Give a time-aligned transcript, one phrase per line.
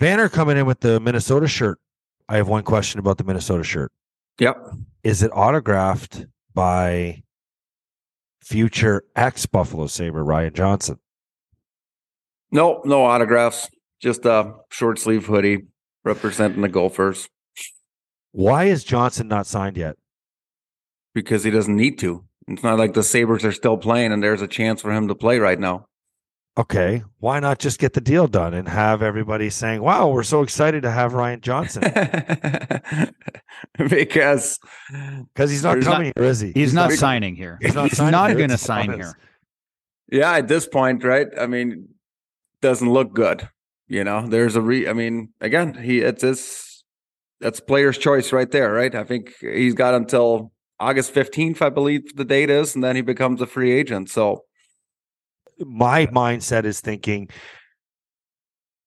[0.00, 1.78] Vanner coming in with the Minnesota shirt.
[2.28, 3.92] I have one question about the Minnesota shirt.
[4.40, 4.56] Yep.
[5.02, 7.22] Is it autographed by
[8.42, 10.98] future ex Buffalo Sabre Ryan Johnson?
[12.50, 13.68] No, no autographs.
[14.00, 15.66] Just a short sleeve hoodie
[16.04, 17.28] representing the Gophers
[18.32, 19.96] Why is Johnson not signed yet?
[21.14, 22.24] because he doesn't need to.
[22.48, 25.14] It's not like the Sabres are still playing and there's a chance for him to
[25.14, 25.86] play right now.
[26.56, 30.42] Okay, why not just get the deal done and have everybody saying, "Wow, we're so
[30.42, 31.82] excited to have Ryan Johnson"?
[33.88, 34.60] because
[35.34, 36.52] Because he's not There's coming here, is he?
[36.52, 37.58] He's not He's signing here.
[37.60, 39.18] He's not He's not going to sign here.
[40.12, 41.26] yeah, at this point, right?
[41.40, 41.88] I mean,
[42.60, 43.48] doesn't look good.
[43.88, 44.88] You know, there's a re.
[44.88, 46.84] I mean, again, he it's his
[47.40, 48.94] that's player's choice right there, right?
[48.94, 53.02] I think he's got until August fifteenth, I believe the date is, and then he
[53.02, 54.08] becomes a free agent.
[54.08, 54.44] So
[55.58, 57.28] My mindset is thinking,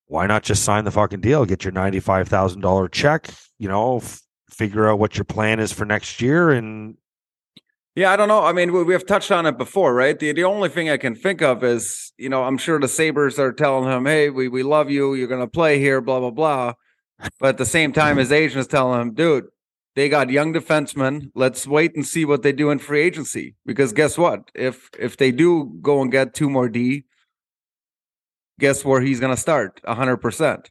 [0.08, 1.46] why not just sign the fucking deal?
[1.46, 3.30] Get your ninety-five thousand dollar check.
[3.60, 6.96] You know, f- figure out what your plan is for next year, and
[7.96, 8.44] Yeah, I don't know.
[8.44, 10.18] I mean, we, we have touched on it before, right?
[10.18, 13.40] The the only thing I can think of is, you know, I'm sure the Sabres
[13.40, 15.14] are telling him, hey, we, we love you.
[15.16, 16.74] You're going to play here, blah, blah, blah.
[17.40, 19.46] But at the same time, his agent is telling him, dude,
[19.98, 21.32] they got young defensemen.
[21.34, 23.56] Let's wait and see what they do in free agency.
[23.66, 24.52] Because guess what?
[24.54, 27.06] If if they do go and get two more D,
[28.60, 29.82] guess where he's going to start?
[29.86, 30.68] 100%.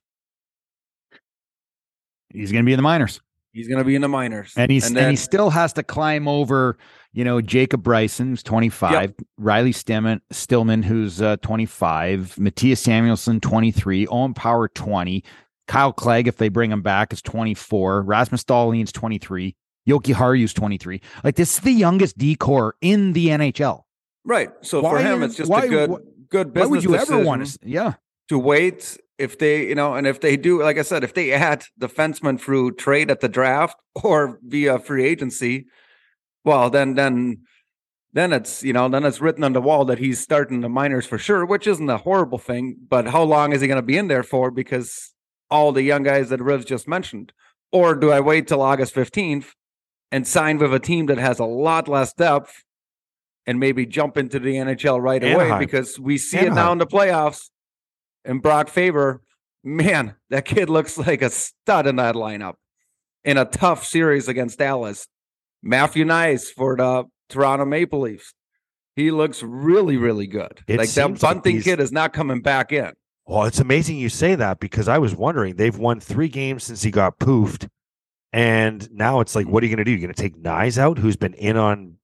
[2.32, 3.20] He's going to be in the minors.
[3.52, 4.52] He's going to be in the minors.
[4.56, 6.78] And he's and, then, he still has to climb over,
[7.12, 14.06] you know, Jacob Bryson, who's 25, Riley Stillman, Stillman, who's uh, 25, Mattias Samuelsson, 23,
[14.06, 15.24] Owen Power, 20,
[15.68, 19.54] Kale Clague, if they bring him back, is 24, Rasmus Dahlin's 23,
[19.88, 21.00] Jokiharju's 23.
[21.24, 23.82] Like this is the youngest D corps in the NHL.
[24.24, 24.50] right.
[24.62, 26.84] So Why for him, is- it's just why- a good, why- good Why business would
[26.84, 27.58] you ever want to?
[27.62, 27.94] Yeah.
[28.28, 31.32] to wait if they, you know, and if they do, like I said, if they
[31.32, 35.66] add defenseman through trade at the draft or via free agency,
[36.44, 37.38] well, then, then,
[38.12, 41.06] then it's, you know, then it's written on the wall that he's starting the minors
[41.06, 42.76] for sure, which isn't a horrible thing.
[42.88, 44.50] But how long is he going to be in there for?
[44.50, 45.14] Because
[45.50, 47.32] all the young guys that Rivs just mentioned,
[47.72, 49.54] or do I wait till August fifteenth
[50.10, 52.62] and sign with a team that has a lot less depth?
[53.48, 56.86] And maybe jump into the NHL right away because we see it now in the
[56.86, 57.48] playoffs
[58.26, 59.22] and Brock Faber,
[59.62, 62.54] man, that kid looks like a stud in that lineup
[63.24, 65.06] in a tough series against Dallas.
[65.62, 68.34] Matthew Knies for the Toronto Maple Leafs.
[68.94, 70.60] He looks really, really good.
[70.66, 72.92] It like that seems like bunting kid is not coming back in.
[73.26, 76.82] Well, it's amazing you say that because I was wondering they've won three games since
[76.82, 77.68] he got poofed,
[78.32, 79.90] and now it's like, what are you going to do?
[79.92, 81.96] You're going to take Knies out, who's been in on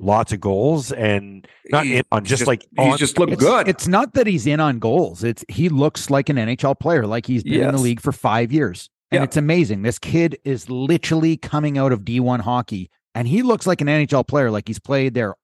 [0.00, 3.32] lots of goals and not He- in on he's just, like he's on, just looked
[3.32, 3.66] It's, good.
[3.68, 5.24] it's not that he's in on goals.
[5.24, 8.52] It's he looks like an NHL player, like he's been in the league for five
[8.52, 8.88] years.
[9.10, 9.24] And Yeah.
[9.24, 9.82] it's amazing.
[9.82, 14.26] This kid is literally coming out of D1 hockey, and he looks like an NHL
[14.26, 15.34] player, like he's played there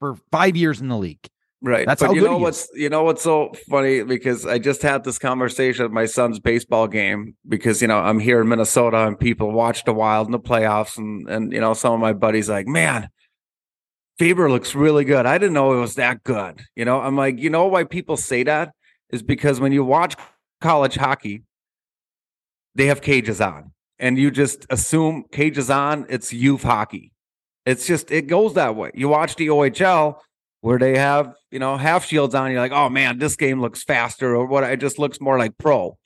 [0.00, 1.28] for five years in the league.
[1.64, 1.86] Right.
[1.86, 5.18] That's but you know what's you know what's so funny because I just had this
[5.18, 9.50] conversation at my son's baseball game because you know I'm here in Minnesota and people
[9.50, 12.66] watch the Wild in the playoffs and and you know some of my buddies like
[12.66, 13.08] man
[14.18, 15.24] Faber looks really good.
[15.24, 16.60] I didn't know it was that good.
[16.76, 18.74] You know I'm like you know why people say that
[19.08, 20.16] is because when you watch
[20.60, 21.44] college hockey
[22.74, 27.10] they have cages on and you just assume cages on it's youth hockey.
[27.64, 28.90] It's just it goes that way.
[28.92, 30.18] You watch the OHL
[30.64, 32.50] where they have you know half shields on.
[32.50, 34.64] You're like, oh man, this game looks faster, or what?
[34.64, 35.98] It just looks more like pro.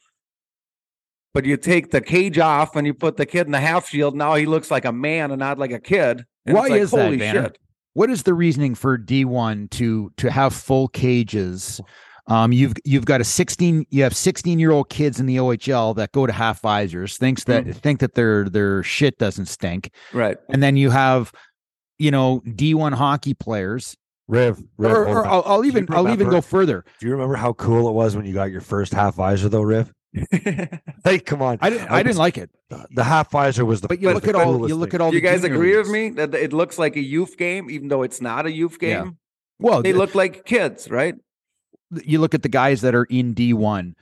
[1.32, 4.16] But you take the cage off and you put the kid in the half shield.
[4.16, 6.24] Now he looks like a man and not like a kid.
[6.46, 7.32] And Why it's like, is that, Vanner?
[7.44, 7.58] shit?
[7.92, 11.80] What is the reasoning for D1 to to have full cages?
[12.26, 15.94] Um, you've you've got a 16 you have 16 year old kids in the OHL
[15.96, 17.74] that go to half visors, thinks that Mm.
[17.76, 19.90] think that their their shit doesn't stink.
[20.12, 20.36] Right.
[20.48, 21.30] And then you have,
[21.98, 23.96] you know, D1 hockey players.
[24.28, 24.62] Riv.
[24.76, 25.26] Riv Or, or.
[25.26, 26.84] I'll, I'll Do you even I'll even go further.
[27.00, 29.62] Do you remember how cool it was when you got your first half visor, though,
[29.62, 29.92] Riv?
[31.04, 31.58] hey, come on.
[31.60, 32.50] I didn't I didn't like it.
[32.90, 33.88] the half visor was the.
[33.88, 35.00] But you look at all you look thing.
[35.00, 37.70] at all you guys junior agree with me that it looks like a youth game,
[37.70, 38.90] even though it's not a youth game?
[38.90, 39.10] Yeah.
[39.60, 41.14] Well, They the- look like kids, right?
[42.04, 43.94] you look at the guys that are in D1.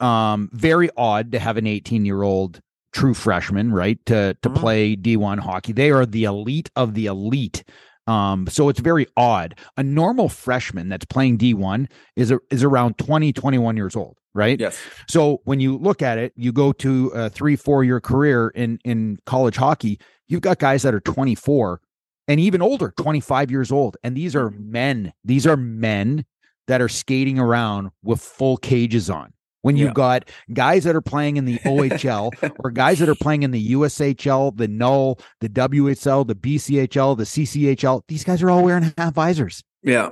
[0.00, 2.60] Um, very odd to have an 18 year old
[2.92, 3.98] true freshman, right?
[4.06, 4.54] To to Mhm.
[4.56, 5.72] play D1 hockey.
[5.72, 7.62] They are the elite of the elite.
[8.06, 9.58] Um, so it's very odd.
[9.76, 14.60] A normal freshman that's playing D1 is a, is around 20, 21 years old, right?
[14.60, 14.78] Yes.
[15.08, 18.78] So when you look at it, you go to a three, four year career in
[18.84, 19.98] in college hockey,
[20.28, 21.80] you've got guys that are 24
[22.28, 23.96] and even older, 25 years old.
[24.02, 25.12] And these are men.
[25.24, 26.24] These are men
[26.66, 29.32] that are skating around with full cages on,
[29.66, 29.94] when you've Yeah.
[29.94, 32.30] got guys that are playing in the OHL
[32.60, 37.24] or guys that are playing in the USHL, the Null, the WHL, the BCHL, the
[37.24, 38.02] CCHL.
[38.06, 39.64] These guys are all wearing half visors.
[39.82, 40.10] Yeah.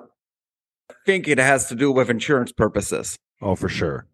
[0.90, 3.16] I think it has to do with insurance purposes.
[3.40, 4.06] Oh, for sure.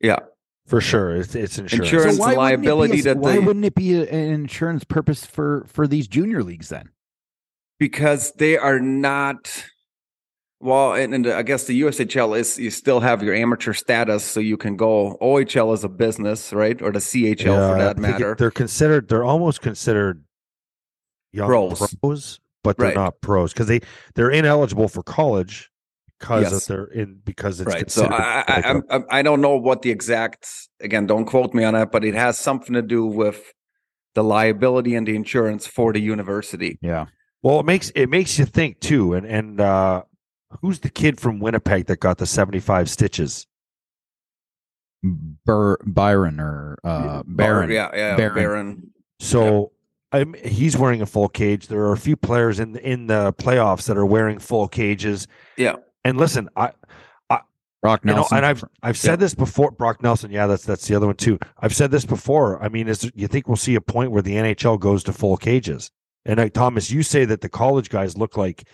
[0.00, 0.18] Yeah.
[0.66, 1.14] For sure.
[1.14, 1.92] It's it's insurance.
[1.92, 4.82] Insurance- why and wouldn't liability a- that why they- wouldn't it be a- an insurance
[4.82, 6.90] purpose for for these junior leagues then?
[7.78, 9.64] because they are not
[10.60, 14.40] well and, and i guess the ushl is you still have your amateur status so
[14.40, 18.34] you can go ohl is a business right or the chl Yeah, for that matter
[18.38, 19.08] they're considered.
[19.08, 20.24] They're almost considered
[21.32, 21.94] young Pros.
[22.00, 22.94] pros, but they're Right.
[22.96, 23.80] not pros because they
[24.14, 25.70] they're ineligible for college
[26.18, 26.66] because Yes.
[26.66, 29.56] they're in because it's right so I, I, like a- I'm- I'm- I don't know
[29.56, 30.48] what the exact
[30.80, 33.42] again don't quote me on that but it has something to do with
[34.14, 37.06] the liability and the insurance for the university Yeah.
[37.42, 39.12] well, it makes it makes you think too.
[39.12, 40.04] And and uh,
[40.60, 43.46] who's the kid from Winnipeg that got the seventy five stitches?
[45.02, 47.70] Bur- Byron or uh, Barron.
[47.70, 48.34] yeah yeah Barron.
[48.34, 48.90] baron,
[49.20, 49.72] So.
[50.12, 51.66] I'm, he's wearing a full cage.
[51.66, 55.26] There are a few players in in the playoffs that are wearing full cages.
[55.56, 55.74] Yeah.
[56.04, 56.70] And listen, I
[57.82, 58.36] Brock You know, Nelson.
[58.38, 59.70] and I've I've said this before.
[59.70, 61.38] Brock Nelson, yeah, that's that's the other one too.
[61.60, 62.62] I've said this before.
[62.62, 65.36] I mean, is you think we'll see a point where the NHL goes to full
[65.36, 65.90] cages?
[66.24, 68.66] And uh, Thomas, you say that the college guys look like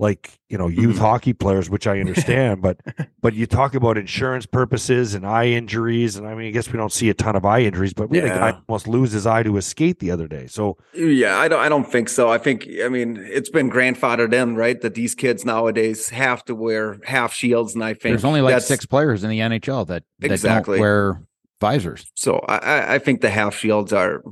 [0.00, 1.00] like you know youth Mhm.
[1.00, 2.80] hockey players, which I understand, but
[3.20, 6.78] but you talk about insurance purposes and eye injuries, and I mean, I guess we
[6.78, 9.26] don't see a ton of eye injuries, but we had a guy almost lose his
[9.26, 10.46] eye to a skate the other day.
[10.46, 11.60] So Yeah, I don't.
[11.60, 12.30] I don't think so.
[12.30, 12.66] I think.
[12.82, 14.80] I mean, it's been grandfathered in, right?
[14.80, 18.52] That these kids nowadays have to wear half shields, and I think There's only like
[18.52, 20.78] that's- six players in the NHL that, that Exactly.
[20.78, 21.22] don't wear
[21.60, 22.10] visors.
[22.14, 24.22] So I, I- I think the half shields are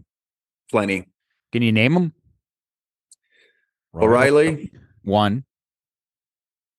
[0.71, 1.05] plenty.
[1.53, 2.15] Can you name them?
[3.95, 4.71] O'Reilly,
[5.03, 5.45] One.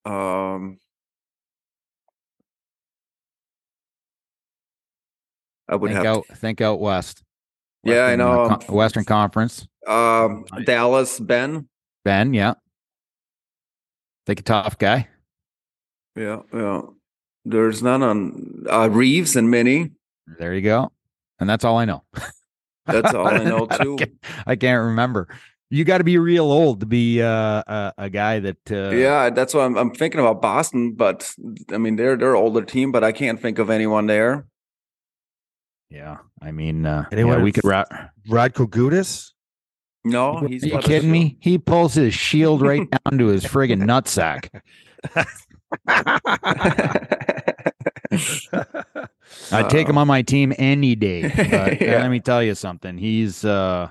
[0.09, 0.77] Um,
[5.67, 6.17] I would Think have.
[6.17, 6.25] out.
[6.37, 7.23] Think out west.
[7.83, 8.43] Yeah, I know.
[8.45, 9.67] uh, co- Western Conference.
[9.87, 11.67] um, Dallas, Ben.
[12.03, 12.33] Ben.
[12.33, 12.55] Yeah.
[14.25, 15.07] Think a tough guy.
[16.15, 16.81] Yeah, yeah.
[17.45, 19.91] There's none on uh, Reeves and Minnie.
[20.37, 20.91] There you go.
[21.39, 22.03] And that's all I know.
[22.85, 23.95] That's all I know, too.
[23.95, 24.13] get-
[24.45, 25.27] I can't remember.
[25.71, 27.27] You got to be real old to be uh,
[27.67, 28.71] a, a guy that.
[28.71, 31.31] Uh, yeah, that's why I'm, I'm thinking about Boston, but
[31.71, 34.47] I mean they're they're older team, but I can't think of anyone there.
[35.89, 36.17] Yeah.
[36.41, 37.89] I mean, uh, Anyone yeah, we could wrap.
[38.27, 39.31] Radko Gudas.
[40.05, 41.37] No, Are you kidding me?
[41.41, 44.49] He pulls his shield right down to his friggin' nutsack.
[49.51, 51.23] I'd take him on my team any day.
[51.23, 51.31] But
[51.81, 52.01] Yeah.
[52.01, 52.97] let me tell you something.
[52.97, 53.89] He's, uh,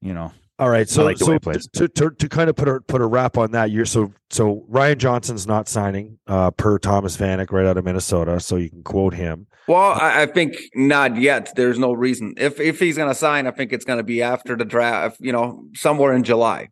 [0.00, 0.32] you know,
[0.62, 3.06] All right, so like so he to, to to kind of put a put a
[3.06, 7.66] wrap on that, you're so so Ryan Johnson's not signing uh, per Thomas Vanek right
[7.66, 9.48] out of Minnesota, so you can quote him.
[9.66, 11.52] Well, I, I think not yet.
[11.56, 12.34] There's no reason.
[12.36, 15.16] If if he's going to sign, I think it's going to be after the draft.
[15.18, 16.68] You know, somewhere in July.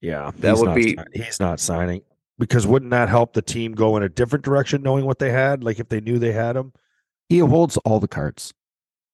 [0.00, 2.02] Yeah, That would be- si- he's not signing
[2.36, 5.62] because wouldn't that help the team go in a different direction, knowing what they had?
[5.62, 6.72] Like if they knew they had him.
[7.28, 8.52] he holds all the cards.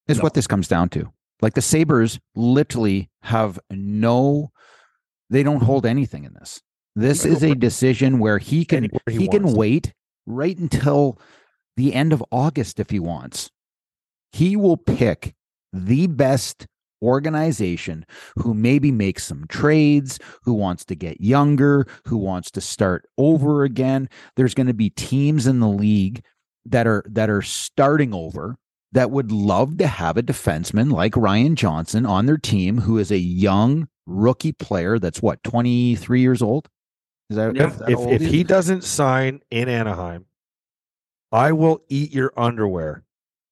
[0.07, 0.23] Is No.
[0.23, 1.11] what this comes down to.
[1.41, 4.51] Like the Sabres literally have no,
[5.29, 6.61] they don't hold anything in this.
[6.95, 9.93] This is a decision where he can he he, can wait
[10.25, 11.19] right until
[11.77, 13.51] the end of August if he wants.
[14.33, 15.33] He will pick
[15.71, 16.67] the best
[17.01, 18.05] organization
[18.35, 23.63] who maybe makes some trades, who wants to get younger, who wants to start over
[23.63, 24.09] again.
[24.35, 26.23] There's going to be teams in the league
[26.65, 28.57] that are that are starting over
[28.91, 33.11] that would love to have a defenseman like Ryan Johnson on their team who is
[33.11, 36.67] a young rookie player that's what 23 years old.
[37.29, 37.67] Is that, Yeah.
[37.67, 38.33] is that If old if he is?
[38.33, 40.25] he doesn't sign in Anaheim,
[41.31, 43.03] I will eat your underwear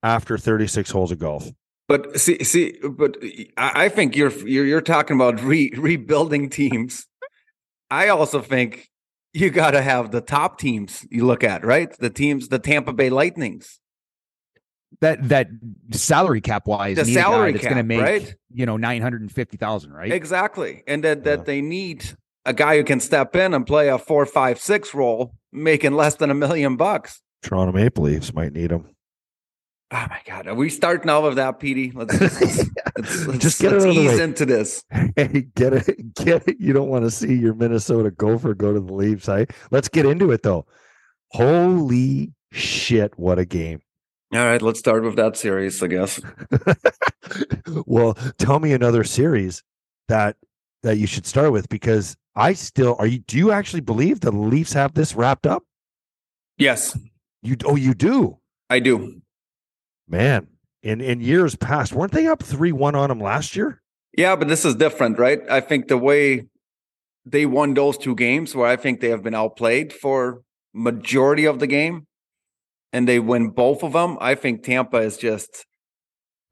[0.01, 1.51] after 36 holes of golf.
[1.87, 3.17] But see, see, but
[3.55, 7.05] I I think you're you're, you're talking about re, rebuilding teams.
[7.89, 8.89] I also think
[9.33, 11.95] you got to have the top teams you look at, right?
[11.99, 13.79] The teams, the Tampa Bay Lightnings,
[15.01, 15.49] that that
[15.91, 18.35] salary cap wise, the need a guy salary that's going to make right?
[18.51, 20.11] you know nine hundred and fifty thousand, right?
[20.11, 21.43] Exactly, and that that Yeah.
[21.43, 22.05] they need
[22.45, 26.15] a guy who can step in and play a four, five, six role, making less
[26.15, 27.21] than a million bucks.
[27.43, 28.85] Toronto Maple Leafs might need him.
[29.91, 31.91] Oh my god, are we starting out with that, Petey?
[31.95, 34.83] Let's, let's, let's, let's, Just get let's it out of the ease into this.
[35.15, 36.57] Hey, get it, get it.
[36.59, 39.29] You don't want to see your Minnesota Gopher go to the Leafs.
[39.29, 40.65] I let's get into it though.
[41.31, 43.17] Holy shit!
[43.17, 43.79] What a game.
[44.33, 46.19] All right, let's start with that series, I guess.
[47.85, 49.63] well, tell me another series
[50.07, 50.35] that
[50.83, 53.19] that you should start with because I still are you.
[53.19, 55.63] Do you actually believe the Leafs have this wrapped up?
[56.57, 56.97] Yes,
[57.41, 59.21] You oh you do, I do.
[60.07, 60.47] man.
[60.83, 63.81] In in years past, weren't they up three one on them last year?
[64.17, 65.39] Yeah, but this is different, right?
[65.49, 66.47] I think the way
[67.25, 70.41] they won those two games, where I think they have been outplayed for
[70.73, 72.06] majority of the game,
[72.93, 74.17] and they win both of them.
[74.19, 75.65] I think Tampa is just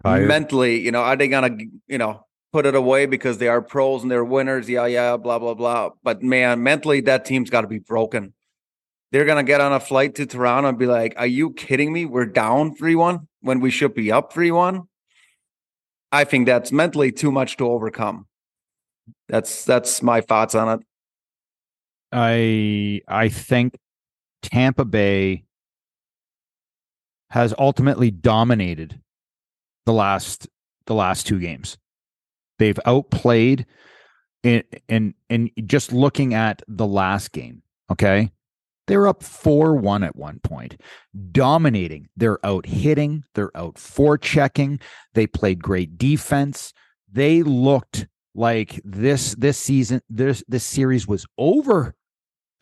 [0.03, 0.27] Tired.
[0.27, 4.01] mentally, you know, are they gonna, you know, put it away because they are pros
[4.03, 4.69] and they're winners?
[4.69, 5.91] Yeah, yeah, blah blah blah.
[6.03, 8.33] But man, mentally, that team's got to be broken.
[9.11, 12.05] They're gonna get on a flight to Toronto and be like, "Are you kidding me?
[12.05, 14.83] We're down three one when we should be up three one."
[16.11, 18.27] I think that's mentally too much to overcome.
[19.27, 20.85] That's that's my thoughts on it.
[22.11, 23.77] I I think
[24.41, 25.45] Tampa Bay
[27.35, 29.01] has ultimately dominated
[29.85, 30.47] the last
[30.85, 31.77] the last two games.
[32.59, 33.65] They've outplayed
[34.45, 37.61] and and and just looking at the last game,
[37.91, 38.31] okay?
[38.87, 40.79] They're up 4-1 at one point,
[41.33, 42.07] dominating.
[42.15, 44.81] They're out hitting, they're out forechecking.
[45.13, 46.71] They played great defense.
[47.11, 51.94] They looked like this this season this this series was over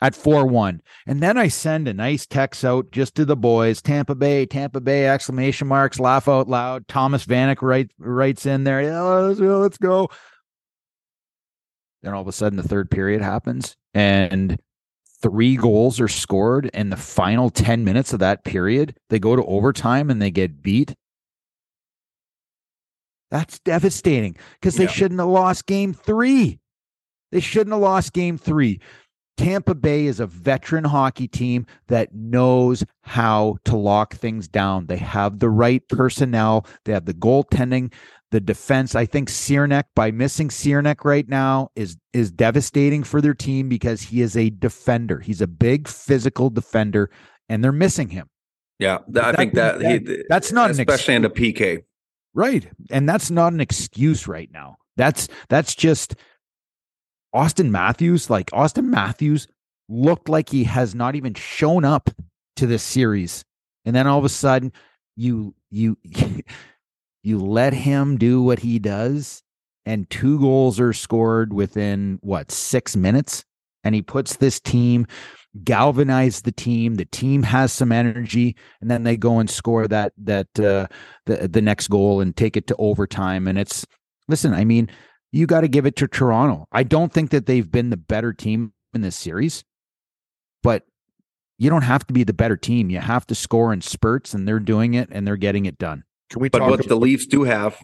[0.04, 4.14] at 4-1 and then i send a nice text out just to the boys tampa
[4.14, 9.00] bay tampa bay exclamation marks laugh out loud thomas vanek write, writes in there yeah,
[9.00, 10.08] let's, go, let's go
[12.02, 14.58] then all of a sudden the third period happens and
[15.22, 19.44] three goals are scored in the final 10 minutes of that period they go to
[19.44, 20.94] overtime and they get beat
[23.30, 24.90] that's devastating because they Yeah.
[24.90, 26.60] shouldn't have lost game three.
[27.32, 28.80] They shouldn't have lost game three.
[29.36, 34.86] Tampa Bay is a veteran hockey team that knows how to lock things down.
[34.86, 37.92] They have the right personnel, they have the goaltending,
[38.30, 38.94] the defense.
[38.94, 44.02] I think Cernak, by missing Cernak right now, is is devastating for their team because
[44.02, 45.20] he is a defender.
[45.20, 47.10] He's a big physical defender,
[47.48, 48.28] and they're missing him.
[48.78, 51.84] Yeah, I think being that he, that's not an especially in the PK.
[52.34, 52.68] Right.
[52.90, 54.76] And that's not an excuse right now.
[54.96, 56.16] That's that's just
[57.34, 58.30] Austin Matthews.
[58.30, 59.46] Like Austin Matthews
[59.88, 62.08] looked like he has not even shown up
[62.56, 63.44] to this series.
[63.84, 64.72] And then all of a sudden
[65.16, 65.98] you you
[67.22, 69.42] you let him do what he does
[69.84, 73.44] and two goals are scored within what 6 minutes
[73.82, 75.06] and he puts this team
[75.62, 80.12] galvanize the team the team has some energy and then they go and score that
[80.18, 80.86] that uh
[81.26, 83.46] the the next goal and take it to overtime.
[83.46, 83.86] And it's
[84.28, 84.90] listen, I mean,
[85.34, 86.66] you got to give it to Toronto.
[86.70, 89.64] I don't think that they've been the better team in this series,
[90.62, 90.86] but
[91.58, 92.88] you don't have to be the better team.
[92.88, 96.04] You have to score in spurts, and they're doing it and they're getting it done.
[96.30, 96.70] Can we But talk?
[96.70, 97.82] what the Leafs do have,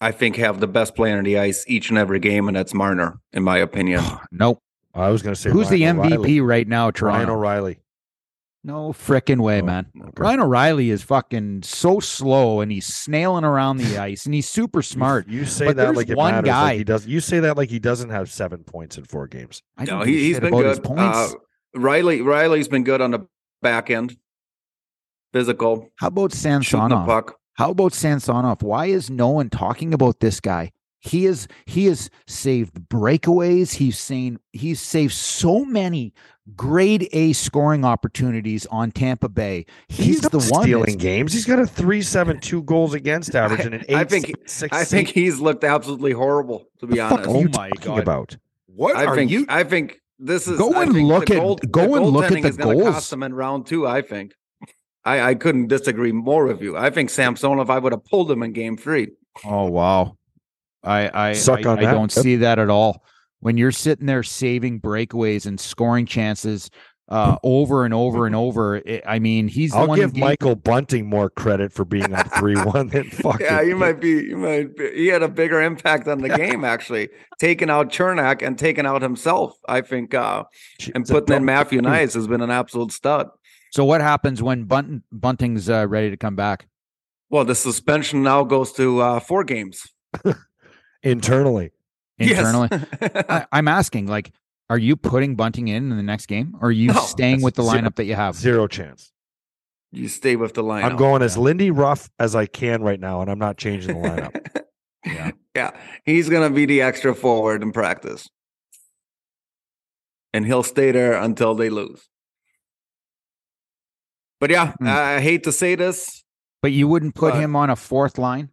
[0.00, 2.72] I think, have the best player on the ice each and every game, and that's
[2.72, 4.02] Marner, in my opinion.
[4.30, 4.60] Nope.
[4.94, 6.40] I was going to say Who's the MVP O'Reilly.
[6.40, 7.34] right now, Ryan Toronto?
[7.34, 7.80] O'Reilly.
[8.66, 9.86] No frickin' way, Oh, man.
[9.96, 10.10] okay.
[10.18, 14.82] Ryan O'Reilly is fucking so slow and he's snailing around the ice and he's super
[14.82, 15.28] smart.
[15.28, 16.48] You say But that like it one matters.
[16.48, 17.06] guy- Like he does.
[17.06, 19.62] You say that like he doesn't have seven points in four games.
[19.78, 20.82] I No, don't he, has been good.
[20.82, 21.16] points.
[21.16, 21.28] Uh,
[21.76, 23.28] Riley Riley's been good on the
[23.62, 24.16] back end,
[25.32, 26.58] physical, How about shooting
[26.88, 28.62] the How about Samsonov?
[28.62, 30.72] Why is no one talking about this guy?
[31.00, 33.74] He is he has saved breakaways.
[33.74, 36.12] He's saying he's saved so many
[36.56, 39.66] grade A scoring opportunities on Tampa Bay.
[39.88, 41.32] He's, not the one stealing that's- games.
[41.32, 43.96] He's got a three seven two goals against average and an eight.
[43.96, 47.28] I think- six, I think he's looked absolutely horrible, to be the fuck honest.
[47.30, 48.02] are you Oh my talking God.
[48.02, 48.36] about?
[48.66, 49.46] What I are think you?
[49.48, 52.48] I think this is Go I and look at- goal- go and look at the
[52.48, 52.94] is gonna goals.
[52.94, 54.32] Cost them in round two, I think.
[55.04, 56.76] I, I couldn't disagree more with you.
[56.76, 59.10] I think Samsonov, I would have pulled him in game three.
[59.44, 60.16] Oh wow.
[60.86, 61.92] I I Suck on I that.
[61.92, 63.02] don't see that at all.
[63.40, 66.70] When you're sitting there saving breakaways and scoring chances
[67.08, 70.24] uh, over and over and over, it, I mean, he's the I'll one give gave-
[70.24, 73.46] Michael Bunting more credit for being up three one than fucking.
[73.46, 74.10] Yeah, you might be.
[74.24, 74.76] You might.
[74.76, 78.86] Be, he had a bigger impact on the game actually, taking out Cernak and taking
[78.86, 79.52] out himself.
[79.68, 80.44] I think, uh,
[80.94, 83.28] and putting in Matthew Knies has been an absolute stud.
[83.72, 86.66] So what happens when Bunting, Bunting's uh, ready to come back?
[87.28, 89.86] Well, the suspension now goes to uh, four games
[91.02, 91.72] internally.
[92.18, 92.68] internally.
[92.72, 92.86] Yes.
[93.28, 94.32] I, I'm asking, like,
[94.70, 97.54] are you putting Bunting in in the next game, or are you No, staying with
[97.54, 98.34] the zero- lineup that you have?
[98.34, 99.12] Zero chance.
[99.92, 100.84] you stay with the lineup.
[100.84, 104.08] I'm going as Lindy Ruff as I can right now, and I'm not changing the
[104.08, 104.62] lineup.
[105.06, 105.30] Yeah.
[105.54, 105.70] yeah,
[106.04, 108.28] he's gonna be the extra forward in practice,
[110.34, 112.08] and he'll stay there until they lose.
[114.40, 114.88] But yeah, Hmm.
[114.88, 116.24] I hate to say this.
[116.60, 118.50] But you wouldn't put But- him on a fourth line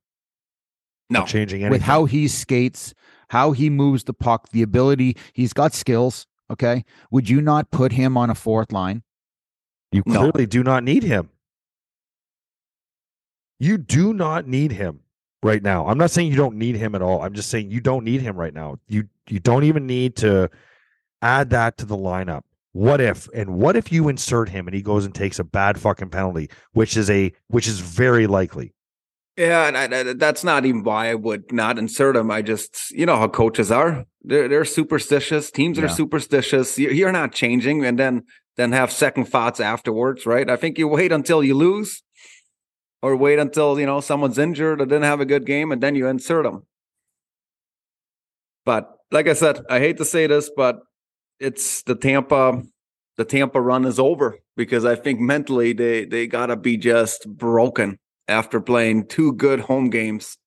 [1.13, 1.71] No, changing anything.
[1.71, 2.93] with how he skates,
[3.29, 5.15] how he moves the puck, the ability.
[5.33, 6.27] He's got skills.
[6.51, 9.03] Okay, would you not put him on a fourth line?
[9.91, 10.19] You No.
[10.31, 11.29] clearly do not need him.
[13.59, 14.99] You do not need him
[15.41, 15.87] right now.
[15.87, 17.21] I'm not saying you don't need him at all.
[17.21, 18.77] I'm just saying you don't need him right now.
[18.87, 20.49] You you don't even need to
[21.21, 22.41] add that to the lineup.
[22.73, 25.79] What if and what if you insert him and he goes and takes a bad
[25.79, 28.73] fucking penalty, which is a which is very likely.
[29.35, 32.29] Yeah, and I, I- that's not even why I would not insert him.
[32.29, 34.05] I just, you know how coaches are.
[34.21, 35.49] They're they're superstitious.
[35.51, 36.77] Teams are superstitious.
[36.77, 38.23] You're not changing, and then
[38.57, 40.49] then have second thoughts afterwards, right?
[40.49, 42.03] I think you wait until you lose,
[43.01, 45.95] or wait until you know someone's injured or didn't have a good game, and then
[45.95, 46.63] you insert them.
[48.65, 50.79] But like I said, I hate to say this, but
[51.39, 52.61] it's the Tampa.
[53.17, 57.99] The Tampa run is over because I think mentally they they gotta be just broken
[58.27, 60.37] after playing two good home games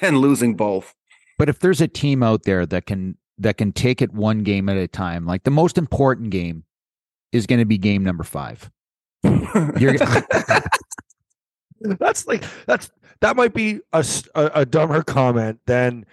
[0.00, 0.94] and losing both.
[1.38, 4.68] But if there's a team out there that can that can take it one game
[4.68, 6.64] at a time, like the most important game
[7.32, 8.70] is going to be game number five.
[9.78, 9.96] You're
[11.80, 12.90] That's like that's
[13.20, 16.06] that might be a a dumber comment than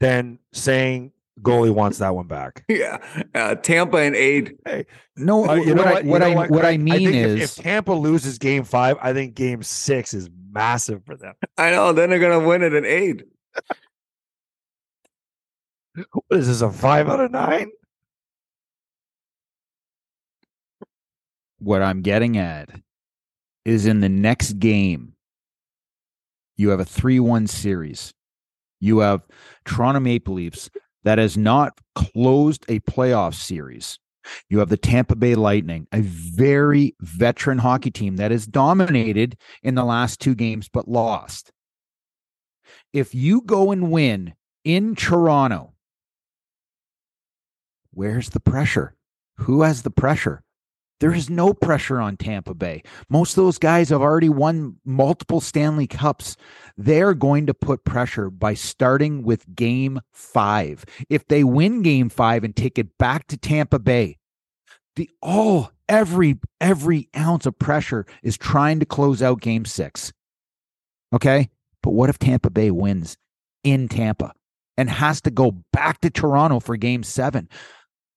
[0.00, 2.64] than saying goalie wants that one back.
[2.68, 2.98] yeah,
[3.34, 4.56] uh, Tampa and eight.
[5.16, 5.48] no.
[5.48, 6.04] Uh, you know what, I, what?
[6.04, 6.80] You what know I what I Craig?
[6.80, 11.04] mean think is if, if Tampa loses game five, I think game six is massive
[11.04, 11.34] for them.
[11.58, 11.92] I know.
[11.92, 13.24] Then they're gonna win it in eight.
[16.12, 16.60] What is this?
[16.62, 17.70] A five out of nine?
[21.60, 22.70] what I'm getting at
[23.64, 25.14] is in the next game,
[26.56, 28.12] you have a 3 1 series.
[28.80, 29.22] You have
[29.66, 30.70] Toronto Maple Leafs
[31.04, 33.98] that has not closed a playoff series.
[34.48, 39.74] You have the Tampa Bay Lightning, a very veteran hockey team that has dominated in
[39.74, 41.52] the last two games but lost.
[42.92, 45.72] If you go and win in Toronto,
[47.92, 48.94] where's the pressure?
[49.36, 50.42] Who has the pressure?
[51.00, 52.82] There is no pressure on Tampa Bay.
[53.08, 56.36] Most of those guys have already won multiple Stanley Cups.
[56.76, 60.84] They're going to put pressure by starting with game five.
[61.08, 64.18] If they win game five and take it back to Tampa Bay,
[64.96, 70.12] the all every every ounce of pressure is trying to close out game six.
[71.14, 71.48] Okay.
[71.82, 73.16] But what if Tampa Bay wins
[73.64, 74.32] in Tampa
[74.76, 77.48] and has to go back to Toronto for game seven?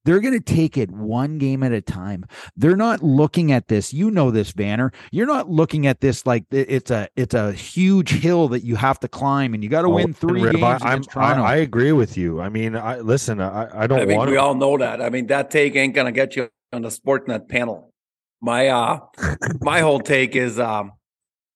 [0.06, 2.26] They're going to take it one game at a time.
[2.56, 3.94] They're not looking at this.
[3.94, 4.94] You know this, Vanner.
[5.12, 9.00] You're not looking at this like it's a it's a huge hill that you have
[9.02, 11.44] to climb, and you got to Oh, win three games I, I'm, against Toronto.
[11.44, 12.42] I, I agree with you.
[12.42, 13.39] I mean, I listen.
[13.42, 14.42] I, I don't I mean, want we to.
[14.42, 15.02] all know that.
[15.02, 17.94] I mean, that take ain't gonna get you on the Sportsnet panel.
[18.42, 19.00] My uh,
[19.62, 20.92] my whole take is um,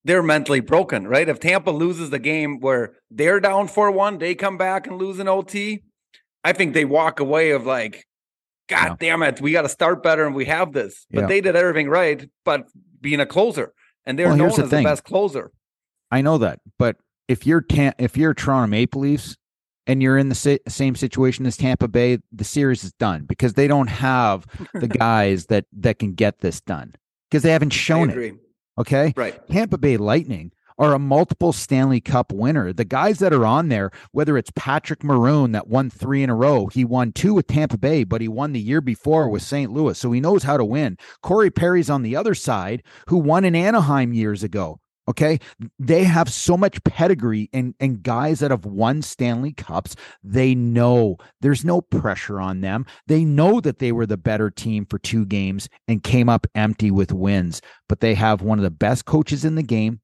[0.06, 1.28] they're mentally broken, right?
[1.28, 5.20] If Tampa loses the game where they're down four one, they come back and lose
[5.20, 5.84] an OT.
[6.44, 8.07] I think they walk away of like,
[8.68, 11.06] God damn it, we got to start better, and we have this.
[11.12, 11.28] But Yeah.
[11.28, 12.68] they did everything right, but
[13.02, 13.74] being a closer,
[14.06, 15.52] and they're Well, known the as the best closer.
[16.12, 19.36] I know that, but if you're Tam- if you're Toronto Maple Leafs
[19.86, 23.54] and you're in the sa- same situation as Tampa Bay, the series is done because
[23.54, 26.96] they don't have the guys that that can get this done
[27.30, 28.36] because they haven't shown it.
[28.80, 29.46] Okay, Right.
[29.50, 32.74] Tampa Bay Lightning are a multiple Stanley Cup winner.
[32.74, 36.36] The guys that are on there, whether it's Patrick Maroon that won three in a
[36.36, 39.72] row, he won two with Tampa Bay, but he won the year before with St.
[39.72, 40.98] Louis, so he knows how to win.
[41.22, 44.80] Corey Perry's on the other side, who won in Anaheim years ago.
[45.10, 45.40] Okay,
[45.80, 49.96] they have so much pedigree and and guys that have won Stanley Cups.
[50.22, 52.86] They know there's no pressure on them.
[53.08, 56.92] They know that they were the better team for two games and came up empty
[56.92, 57.62] with wins.
[57.88, 60.02] But they have one of the best coaches in the game.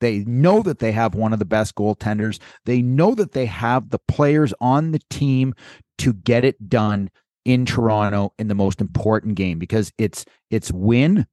[0.00, 2.38] They know that they have one of the best goaltenders.
[2.64, 5.54] They know that they have the players on the team
[5.98, 7.10] to get it done
[7.44, 11.26] in Toronto in the most important game because it's it's win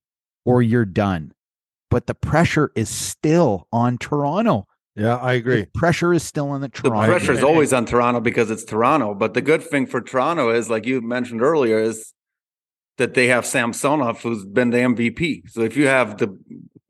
[0.46, 1.34] or you're done.
[1.92, 4.68] But the pressure is still on Toronto.
[4.96, 5.62] Yeah, I agree.
[5.62, 7.02] The pressure is still on the Toronto.
[7.02, 9.14] The pressure is always on Toronto because it's Toronto.
[9.14, 12.14] But the good thing for Toronto is, like you mentioned earlier, is
[12.98, 15.50] that they have Samsonov, who's been the MVP.
[15.50, 16.38] So if you have the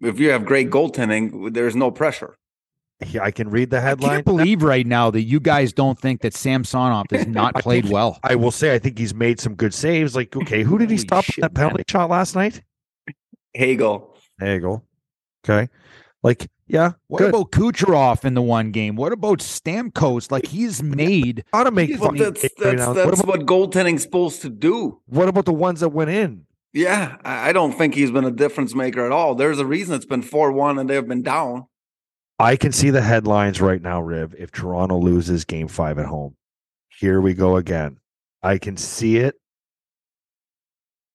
[0.01, 2.35] if you have great goaltending, there's no pressure.
[3.05, 4.09] Yeah, I can read the headline.
[4.09, 7.83] I can't believe right now that you guys don't think that Samsonov has not played
[7.83, 8.19] think- well.
[8.23, 10.15] I will say I think he's made some good saves.
[10.15, 12.61] Like, okay, who did he stop shit, that penalty shot last night?
[13.53, 14.15] Hagel.
[14.39, 14.83] Hagel.
[15.47, 15.69] Okay.
[16.23, 17.29] Like, yeah, What good.
[17.29, 18.95] about Kucherov in the one game?
[18.95, 20.31] What about Stamkos?
[20.31, 23.07] Like he's made Ought to make He's- Well, that's that's now and then.
[23.07, 24.99] that's what, about, what goaltending's supposed to do.
[25.05, 26.45] what about the ones that went in?
[26.75, 29.33] Yeah, I I don't think he's been a difference maker at all.
[29.33, 31.67] There's a reason it's been four one and they've been down.
[32.37, 34.35] I can see the headlines right now, Riv.
[34.37, 36.35] If Toronto loses game five at home,
[36.89, 37.97] here we go again.
[38.43, 39.35] I can see it.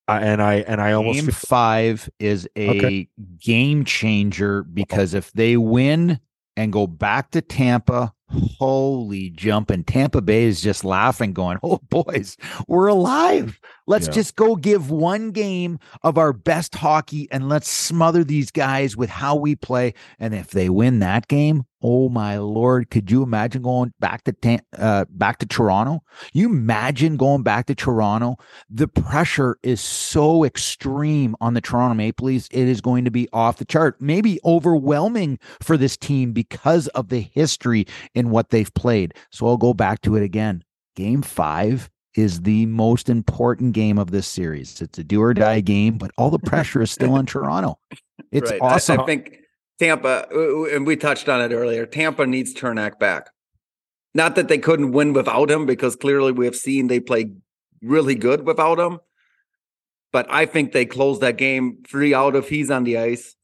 [0.08, 3.08] I, and I and I almost game feel, five is a Okay.
[3.38, 6.20] game changer because if they win
[6.56, 11.80] and go back to Tampa, holy jump and Tampa Bay is just laughing, going, Oh,
[11.88, 12.36] boys,
[12.68, 13.60] we're alive.
[13.86, 14.12] Let's Yeah.
[14.12, 19.10] just go give one game of our best hockey and let's smother these guys with
[19.10, 19.94] how we play.
[20.18, 24.60] And if they win that game, oh my lord, could you imagine going back to
[24.78, 26.02] uh, back to Toronto?
[26.32, 28.36] You imagine going back to Toronto
[28.68, 32.48] the pressure is so extreme on the Toronto Maple Leafs.
[32.50, 37.08] It is going to be off the chart, maybe overwhelming for this team because of
[37.08, 39.14] the history in what they've played.
[39.30, 40.64] So I'll go back to it again.
[40.96, 44.80] Game five is the most important game of this series.
[44.80, 47.78] It's a do or die game, but all the pressure is still on Toronto.
[48.32, 48.60] It's Right.
[48.62, 49.00] I- awesome.
[49.00, 49.38] I, think
[49.80, 51.86] Tampa, uh, and we touched on it earlier.
[51.86, 53.30] Tampa needs Cernak back.
[54.14, 57.32] Not that they couldn't win without him, because clearly we have seen they play
[57.82, 59.00] really good without him.
[60.12, 63.36] But I think they close that game three out if he's on the ice.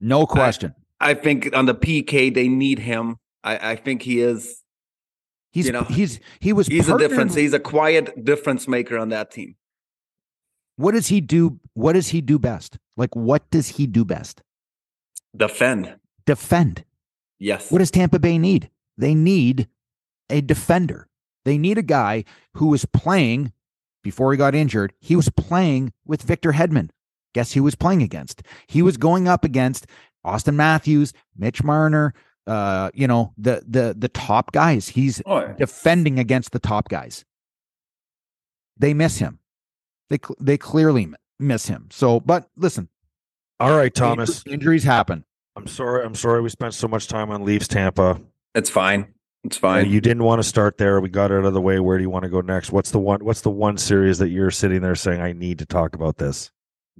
[0.00, 0.74] no question.
[1.00, 3.16] I think on the PK they need him.
[3.42, 4.62] I, I think he is.
[5.52, 7.34] He's you know, he's he was He's a difference.
[7.34, 9.56] He's a quiet difference maker on that team.
[10.76, 11.58] What does he do?
[11.74, 12.78] What does he do best?
[12.96, 14.42] Like what does he do best?
[15.36, 15.96] Defend.
[16.26, 16.84] Defend.
[17.38, 17.70] Yes.
[17.70, 18.70] What does Tampa Bay need?
[18.96, 19.68] They need
[20.28, 21.08] a defender.
[21.44, 23.52] They need a guy who was playing
[24.02, 24.92] before he got injured.
[25.00, 26.90] He was playing with Victor Hedman.
[27.34, 28.42] Guess who was playing against?
[28.66, 29.86] He was going up against
[30.24, 32.12] Austin Matthews, Mitch Marner,
[32.46, 34.88] uh, you know, the the the top guys.
[34.88, 37.24] He's Oh, defending against the top guys.
[38.76, 39.38] They miss him.
[40.10, 41.88] They they clearly miss him.
[41.92, 42.88] So, but listen,
[43.60, 44.42] all right, Thomas.
[44.42, 45.24] inju- injuries happen.
[45.56, 46.04] I'm sorry.
[46.04, 48.20] I'm sorry we spent so much time on Leafs Tampa.
[48.54, 49.14] It's fine.
[49.44, 49.88] It's fine.
[49.88, 51.00] you didn't want to start there.
[51.00, 51.78] We got it out of the way.
[51.78, 52.72] Where do you want to go next?
[52.72, 53.24] What's the one?
[53.24, 56.50] What's the one series that you're sitting there saying I need to talk about this?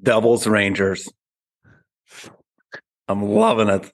[0.01, 1.09] Devils Rangers.
[3.09, 3.91] I'm loving it.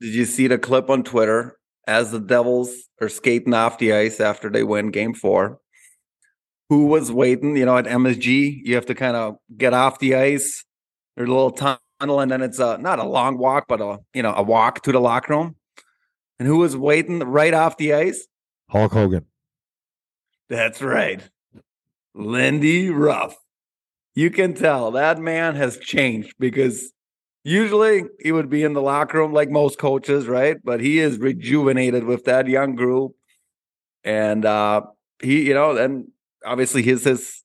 [0.00, 4.20] Did you see the clip on Twitter as the Devils are skating off the ice
[4.20, 5.60] after they win game four?
[6.68, 7.56] Who was waiting?
[7.56, 10.64] You know, at MSG, you have to kind of get off the ice.
[11.16, 14.22] There's a little tunnel, and then it's a not a long walk, but a you
[14.22, 15.56] know a walk to the locker room.
[16.38, 18.26] And who was waiting right off the ice?
[18.70, 19.24] Hulk Hogan.
[20.48, 21.22] That's right.
[22.14, 23.36] Lindy Ruff.
[24.14, 26.92] You can tell that man has changed because
[27.44, 30.56] usually he would be in the locker room like most coaches, right?
[30.62, 33.12] But he is rejuvenated with that young group.
[34.04, 34.82] And uh
[35.20, 36.08] he, you know, and
[36.44, 37.42] obviously his his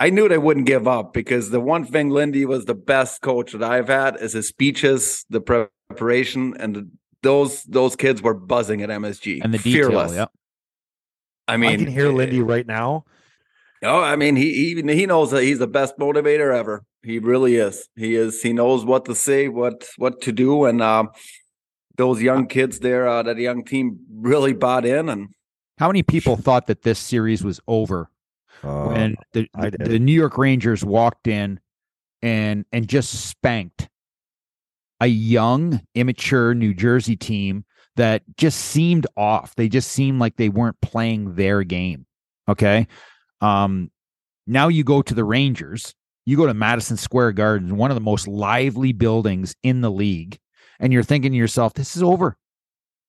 [0.00, 3.52] I knew they wouldn't give up because the one thing Lindy was the best coach
[3.52, 6.90] that I've had is his speeches, the preparation, and the,
[7.22, 9.40] those those kids were buzzing at MSG.
[9.44, 10.14] And the detail, Fearless.
[10.14, 10.26] yeah.
[11.46, 13.04] I mean, I can hear eh, Lindy right now.
[13.82, 16.84] Oh, I mean, he he he knows that he's the best motivator ever.
[17.02, 17.88] He really is.
[17.94, 18.42] He is.
[18.42, 21.10] He knows what to say, what what to do, and um,
[21.96, 25.10] those young kids there, uh, that young team really bought in.
[25.10, 25.28] And
[25.80, 28.10] How many people thought that this series was over
[28.62, 31.58] Uh, when the, the, the New York Rangers walked in
[32.20, 33.88] and and just spanked
[35.00, 37.64] a young, immature New Jersey team
[37.96, 39.54] that just seemed off.
[39.54, 42.04] They just seemed like they weren't playing their game.
[42.46, 42.86] Okay.
[43.40, 43.90] Um
[44.46, 45.94] now you go to the Rangers,
[46.26, 50.38] you go to Madison Square Garden, one of the most lively buildings in the league,
[50.78, 52.36] and you're thinking to yourself, this is over.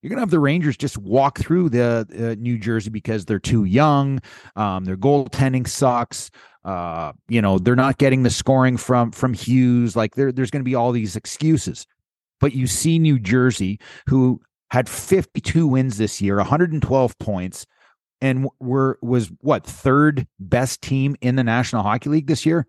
[0.02, 3.66] You're gonna have the Rangers just walk through the uh, New Jersey because they're too
[3.66, 4.20] young.
[4.56, 6.32] Um, their goaltending sucks.
[6.64, 9.96] Uh, you know they're not getting the scoring from from Hughes.
[9.96, 11.86] Like there, there's going to be all these excuses.
[12.40, 17.68] But you see New Jersey, who had 52 wins this year, 112 points,
[18.22, 22.66] and were was what third best team in the National Hockey League this year.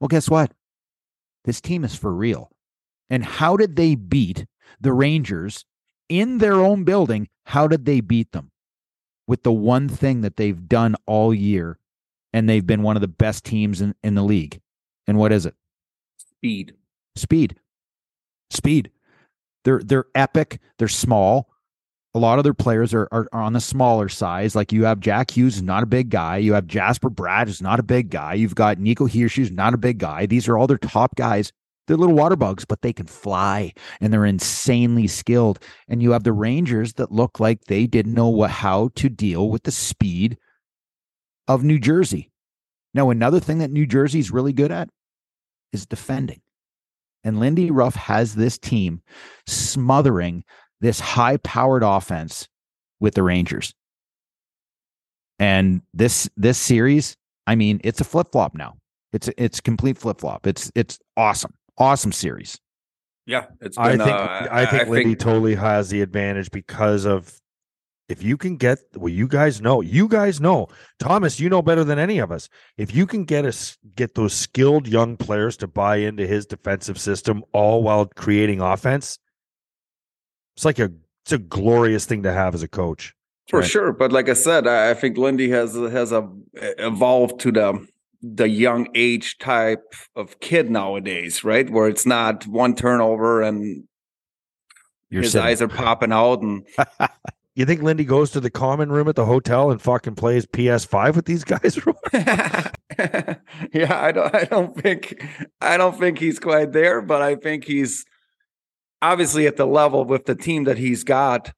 [0.00, 0.52] Well, guess what?
[1.44, 2.50] This team is for real.
[3.08, 4.46] And how did they beat
[4.80, 5.64] the Rangers
[6.08, 7.28] in their own building?
[7.44, 8.50] How did they beat them?
[9.26, 11.78] With the one thing that they've done all year,
[12.32, 14.60] and they've been one of the best teams in, in the league.
[15.06, 15.54] And what is it?
[16.46, 16.74] speed.
[17.16, 17.56] Speed.
[18.50, 18.90] Speed.
[19.64, 20.60] They're they're epic.
[20.78, 21.50] They're small.
[22.14, 24.54] A lot of their players are, are, are on the smaller size.
[24.54, 26.38] Like you have Jack Hughes, not a big guy.
[26.38, 28.34] You have Jesper Bratt, who's not a big guy.
[28.34, 30.24] You've got Nico Hischier, who's not a big guy.
[30.24, 31.52] These are all their top guys.
[31.86, 35.58] They're little water bugs, but they can fly and they're insanely skilled.
[35.88, 39.48] And you have the Rangers that look like they didn't know what, how to deal
[39.48, 40.36] with the speed
[41.48, 42.30] of New Jersey.
[42.94, 44.88] Now, another thing that New Jersey is really good at
[45.72, 46.40] is defending.
[47.24, 49.02] And Lindy Ruff has this team
[49.46, 50.44] smothering
[50.80, 52.48] this high powered offense
[53.00, 53.74] with the Rangers.
[55.38, 58.76] And this this series, I mean, it's a flip flop now.
[59.12, 60.46] It's it's complete flip flop.
[60.46, 62.58] It's it's awesome, awesome series.
[63.26, 63.76] Yeah, it's.
[63.76, 67.40] I think uh, I think Lindy think- totally has the advantage because of
[68.08, 70.68] if you can get well, you guys know, you guys know,
[71.00, 72.48] Thomas, you know better than any of us.
[72.76, 77.00] If you can get us get those skilled young players to buy into his defensive
[77.00, 79.18] system, all while creating offense,
[80.56, 80.92] it's like a
[81.24, 83.12] it's a glorious thing to have as a coach.
[83.48, 83.68] For Right.
[83.68, 86.28] sure, but like I said, I I think Lindy has has a,
[86.78, 87.86] evolved to the
[88.34, 91.68] the young age type of kid nowadays, right?
[91.70, 93.84] Where it's not one turnover and
[95.10, 96.66] You're his sitting- eyes are popping out, and
[97.54, 101.16] You think Lindy goes to the common room at the hotel and fucking plays PS5
[101.16, 101.78] with these guys?
[103.72, 105.26] yeah, I don't, I don't think,
[105.62, 108.04] I don't think he's quite there, but I think he's
[109.00, 111.52] obviously at the level with the team that he's got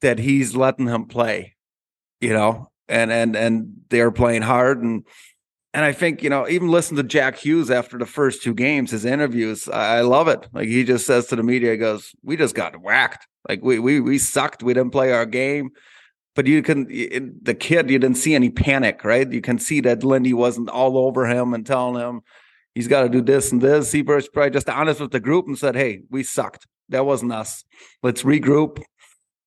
[0.00, 1.54] that he's letting him play,
[2.22, 5.04] you know, and and and they're playing hard and
[5.76, 8.92] and I think you know even listen to Jack Hughes after the first two games,
[8.92, 10.48] his interviews, I, love it.
[10.54, 13.28] Like he just says to the media, he goes, "We just got whacked.
[13.46, 14.62] Like we we we sucked.
[14.62, 15.72] We didn't play our game."
[16.34, 16.84] But you can
[17.42, 19.30] the kid, you didn't see any panic, right?
[19.30, 22.22] You can see that Lindy wasn't all over him and telling him
[22.74, 23.92] he's got to do this and this.
[23.92, 26.66] He was probably just honest with the group and said, "Hey, we sucked.
[26.88, 27.64] That wasn't us.
[28.02, 28.82] Let's regroup."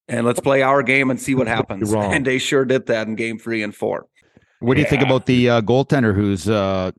[0.07, 1.91] And let's play our game and see what happens.
[1.93, 4.07] And they sure did that in game three and four.
[4.59, 6.91] What do you think about the uh, goaltender who's uh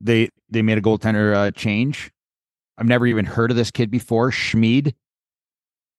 [0.00, 2.10] they they made a goaltender uh, change?
[2.78, 4.30] I've never even heard of this kid before.
[4.30, 4.94] Schmid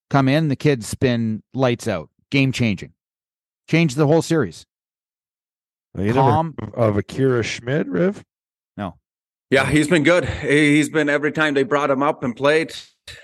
[0.09, 2.93] come in, the kid's been lights out, game changing,
[3.67, 4.65] changed the whole series.
[5.97, 6.53] You Calm.
[6.59, 8.23] heard of Akira Schmid, Riv?
[8.77, 8.97] No.
[9.49, 10.25] Yeah, he's been good.
[10.25, 12.71] He- He's been every time they brought him up and played,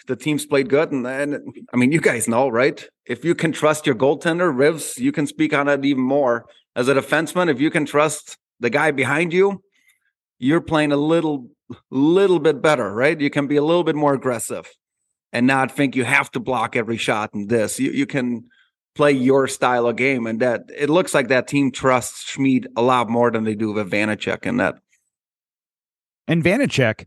[0.08, 0.92] the team's played good.
[0.92, 2.84] And then, I mean, you guys know, right?
[3.06, 6.46] If you can trust your goaltender, Rivs, you can speak on it even more.
[6.76, 9.62] As a defenseman, if you can trust the guy behind you,
[10.40, 11.50] you're playing a little,
[11.92, 13.20] little bit better, right?
[13.20, 14.68] You can be a little bit more aggressive
[15.32, 17.80] and not think you have to block every shot in this.
[17.80, 18.46] You you can
[18.96, 22.82] play your style of game, and that it looks like that team trusts Schmid a
[22.82, 24.76] lot more than they do with Vanecek and that.
[26.28, 27.06] And Vanecek,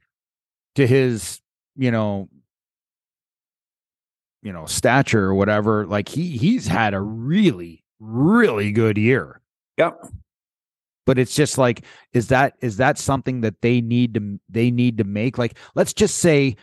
[0.75, 1.41] to his,
[1.77, 2.29] you know,
[4.43, 9.41] you know, stature or whatever, like he he's had a really, really good year.
[9.79, 9.99] Yep.
[11.05, 14.99] But it's just like, is that is that something that they need to they need
[14.99, 15.39] to make?
[15.39, 16.57] Like, let's just say,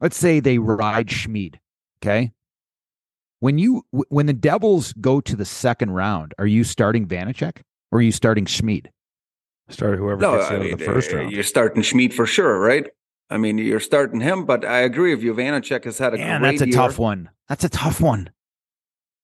[0.00, 1.58] let's say they ride Schmid.
[2.02, 2.32] Okay.
[3.40, 7.98] When you when the Devils go to the second round, are you starting Vanecek or
[7.98, 8.90] are you starting Schmid?
[9.68, 11.32] Start whoever No, gets I out mean, of the first uh, round.
[11.32, 12.86] you're starting Schmid for sure, right?
[13.28, 15.32] I mean, you're starting him, but I agree with you.
[15.34, 16.74] Vanecek has had a Man, great that's a year.
[16.76, 17.30] tough one.
[17.48, 18.30] That's a tough one.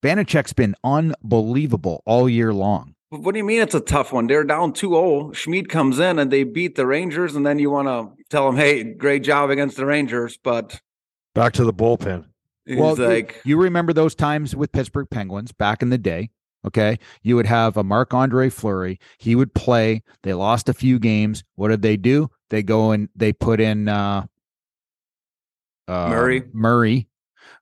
[0.04, 2.94] Vanecek's been unbelievable all year long.
[3.16, 4.26] But What do you mean it's a tough one?
[4.26, 5.34] They're down 2-0.
[5.34, 8.56] Schmid comes in and they beat the Rangers, and then you want to tell them,
[8.56, 10.80] "Hey, great job against the Rangers," but
[11.34, 12.24] Back to the bullpen.
[12.64, 16.30] he's well, you- like, you remember those times with Pittsburgh Penguins back in the day.
[16.66, 16.98] Okay.
[17.22, 18.98] You would have a Marc Andre Fleury.
[19.18, 20.02] He would play.
[20.24, 21.44] They lost a few games.
[21.54, 22.28] What did they do?
[22.50, 24.26] They go and they put in uh,
[25.86, 26.42] uh, Murray.
[26.52, 27.08] Murray.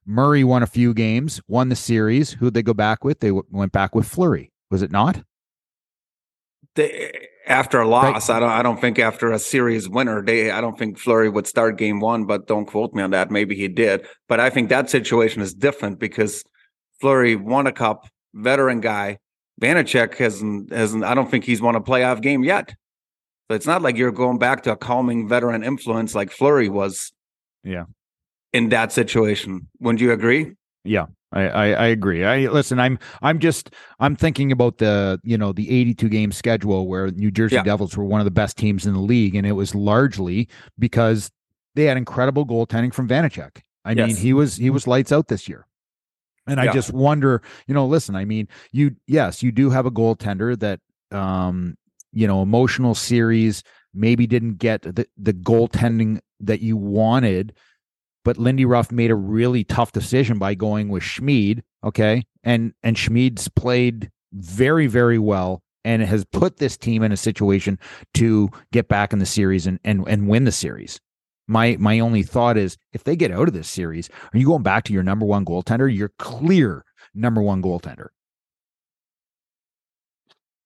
[0.07, 2.31] Murray won a few games, won the series.
[2.33, 3.19] Who'd they go back with?
[3.19, 4.51] They w- went back with Fleury.
[4.71, 5.23] Was it not?
[6.75, 8.49] They, after a loss, I don't.
[8.49, 10.51] I don't think after a series winner, they.
[10.51, 12.25] I don't think Fleury would start game one.
[12.25, 13.31] But don't quote me on that.
[13.31, 14.05] Maybe he did.
[14.27, 16.43] But I think that situation is different because
[16.99, 19.19] Fleury won a cup, veteran guy.
[19.61, 20.71] Vanecek hasn't.
[20.73, 21.03] Hasn't.
[21.03, 22.75] I don't think he's won a playoff game yet.
[23.49, 27.11] So it's not like you're going back to a calming veteran influence like Fleury was.
[27.63, 27.85] Yeah.
[28.53, 30.53] In that situation, wouldn't you agree?
[30.85, 32.23] Yeah, I, I I agree.
[32.23, 32.79] I listen.
[32.79, 37.29] I'm I'm just I'm thinking about the you know the 82 game schedule where New
[37.29, 37.63] Jersey Yeah.
[37.63, 40.47] Devils were one of the best teams in the league, and it was largely
[40.79, 41.29] because
[41.75, 43.61] they had incredible goaltending from Vanecek.
[43.83, 45.67] I mean, he was he was lights out this year.
[46.47, 49.91] And I just wonder, you know, listen, I mean, you yes, you do have a
[49.91, 50.79] goaltender that
[51.11, 51.75] um,
[52.13, 57.53] you know, emotional series maybe didn't get the the goaltending that you wanted,
[58.25, 61.63] but Lindy Ruff made a really tough decision by going with Schmid.
[61.83, 62.23] Okay.
[62.43, 67.79] And and Schmid's played very, very well and has put this team in a situation
[68.15, 70.99] to get back in the series and and, and win the series.
[71.47, 74.63] My my only thought is if they get out of this series, are you going
[74.63, 75.95] back to your number one goaltender?
[75.95, 76.83] Your clear
[77.13, 78.07] number one goaltender.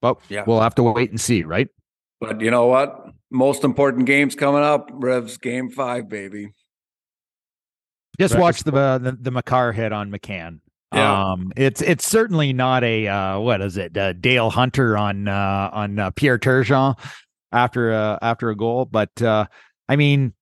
[0.02, 0.46] But Yeah.
[0.48, 1.68] we'll have to wait and see, right?
[2.22, 3.10] But you know what?
[3.30, 4.90] Most important games coming up.
[4.94, 6.54] Revs game five, baby.
[8.20, 8.42] Just Right.
[8.42, 10.60] watch the uh, the, the Makar hit on McCann.
[10.94, 11.32] Yeah.
[11.32, 13.96] Um, it's it's certainly not a uh, what is it?
[13.98, 16.98] Uh, Dale Hunter on uh, on uh, Pierre Turgeon
[17.52, 19.46] after uh, after a goal, but uh,
[19.88, 20.34] I mean,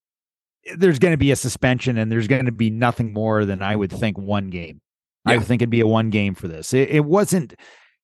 [0.78, 3.76] there's going to be a suspension, and there's going to be nothing more than I
[3.76, 4.82] would think one game.
[5.26, 5.38] I Yeah.
[5.40, 6.74] would think it'd be a one game for this.
[6.74, 7.54] It, it wasn't.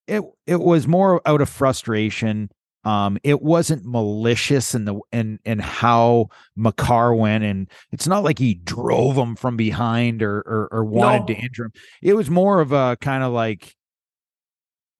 [0.07, 2.49] It it was more out of frustration.
[2.85, 8.37] Um, it wasn't malicious in the in in how Makar went, and it's not like
[8.39, 11.25] he drove him from behind or or, or wanted No.
[11.27, 11.73] to injure him.
[12.01, 13.73] It was more of a kind of like,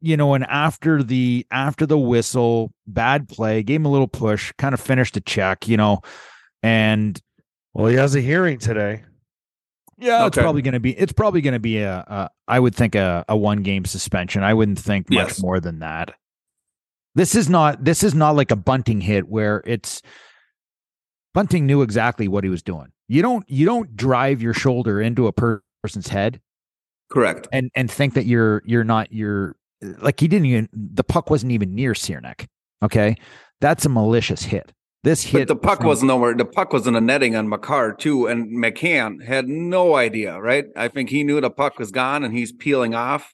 [0.02, 4.54] you know, and after the after the whistle, bad play, gave him a little push,
[4.58, 6.00] kind of finished a check, you know,
[6.62, 7.20] and
[7.74, 9.04] Well, he has a hearing today.
[9.98, 12.76] yeah, it's probably going to be it's probably going to be a, a I would
[12.76, 14.42] think a, a one game suspension.
[14.44, 15.42] I wouldn't think much Yes.
[15.42, 16.14] more than that.
[17.16, 20.02] This is not this is not like a bunting hit where it's
[21.34, 22.92] Bunting knew exactly what he was doing.
[23.08, 26.40] You don't you don't drive your shoulder into a per- person's head
[27.12, 27.48] Correct.
[27.52, 29.56] and and think that you're you're not you're
[30.00, 32.46] like he didn't even the puck wasn't even near Ciernik.
[32.84, 33.16] Okay,
[33.62, 34.72] that's a malicious hit.
[35.04, 36.34] This hit But the puck from- was nowhere.
[36.36, 40.40] The puck was in a netting on McCarr too, and McCann had no idea.
[40.40, 40.66] Right?
[40.76, 43.34] I think he knew the puck was gone, and he's peeling off.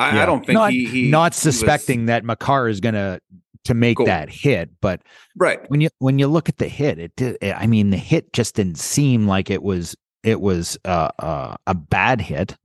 [0.00, 0.22] I, Yeah.
[0.22, 3.20] I don't think not, he, he not he was- suspecting that Makar is gonna
[3.64, 4.06] to make Go.
[4.06, 5.02] that hit, but
[5.36, 5.60] right.
[5.68, 7.36] when you when you look at the hit, it did.
[7.42, 11.74] I mean, the hit just didn't seem like it was it was uh, uh, a
[11.74, 12.56] bad hit.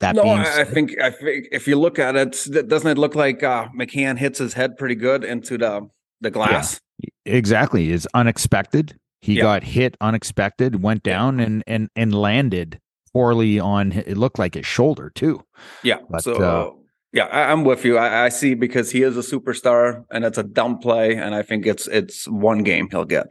[0.00, 2.98] That No, being I, I think I think if you look at it, doesn't it
[2.98, 5.88] look like uh, McCann hits his head pretty good into the
[6.20, 6.80] the glass?
[7.24, 8.96] exactly is unexpected.
[9.20, 9.42] He Yeah.
[9.42, 12.80] got hit unexpected, went down and and and landed
[13.12, 13.92] poorly on.
[13.92, 15.44] It looked like his shoulder too.
[15.84, 15.98] Yeah.
[16.08, 16.70] But, so uh,
[17.12, 17.98] yeah, I, I'm with you.
[17.98, 21.42] I, I see because he is a superstar, and it's a dumb play, and I
[21.42, 23.26] think it's it's one game he'll get.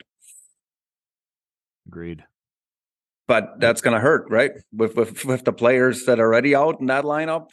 [1.87, 2.23] Agreed.
[3.27, 4.51] but that's going to hurt, right?
[4.73, 7.49] With, with with the players that are already out in that lineup.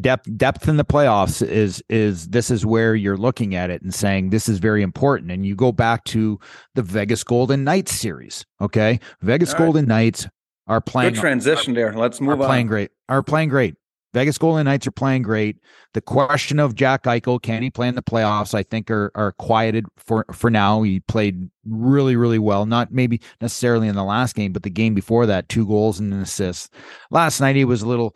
[0.00, 3.92] depth depth in the playoffs is is this is where you're looking at it and
[3.94, 6.40] saying this is very important and you go back to
[6.74, 9.58] the Vegas Golden Knights series okay Vegas right.
[9.58, 10.26] Golden Knights
[10.66, 11.92] are playing Good transition there.
[11.92, 12.34] Let's move on.
[12.34, 13.76] are move playing great are playing great
[14.14, 15.56] Vegas Golden Knights are playing great
[15.94, 19.32] the question of Jack Eichel can he play in the playoffs I think are are
[19.32, 24.34] quieted for for now he played really really well not maybe necessarily in the last
[24.34, 26.72] game but the game before that two goals and an assist
[27.10, 28.14] last night he was a little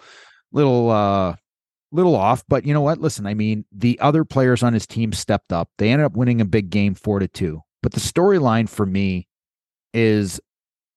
[0.52, 1.34] little uh
[1.92, 3.00] little off, but you know what?
[3.00, 5.70] Listen, I mean, the other players on his team stepped up.
[5.78, 7.62] They ended up winning a big game four to two.
[7.82, 9.28] But the storyline for me
[9.94, 10.40] is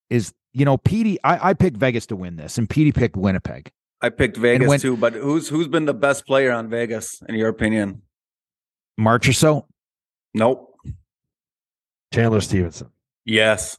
[0.10, 3.72] is you know, Petey, I, I picked Vegas to win this, and Petey picked Winnipeg.
[4.02, 7.36] I picked Vegas when- too, but who's who's been the best player on Vegas in
[7.36, 8.02] your opinion?
[8.98, 9.66] March or so.
[10.34, 10.76] Nope.
[12.14, 12.90] Chandler Stephenson.
[13.26, 13.78] Yes.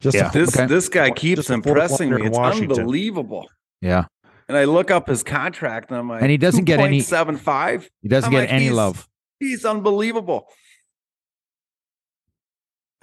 [0.00, 0.28] Just Yeah.
[0.28, 0.66] a, This Okay.
[0.66, 2.26] this guy keeps a impressing me.
[2.26, 2.78] It's Washington.
[2.80, 3.48] unbelievable.
[3.80, 4.04] Yeah.
[4.48, 7.36] And I look up his contract and I'm like, And he doesn't get any- seven
[7.36, 7.88] five.
[8.02, 9.08] He doesn't I'm get like, any he's- love.
[9.40, 10.46] He's unbelievable.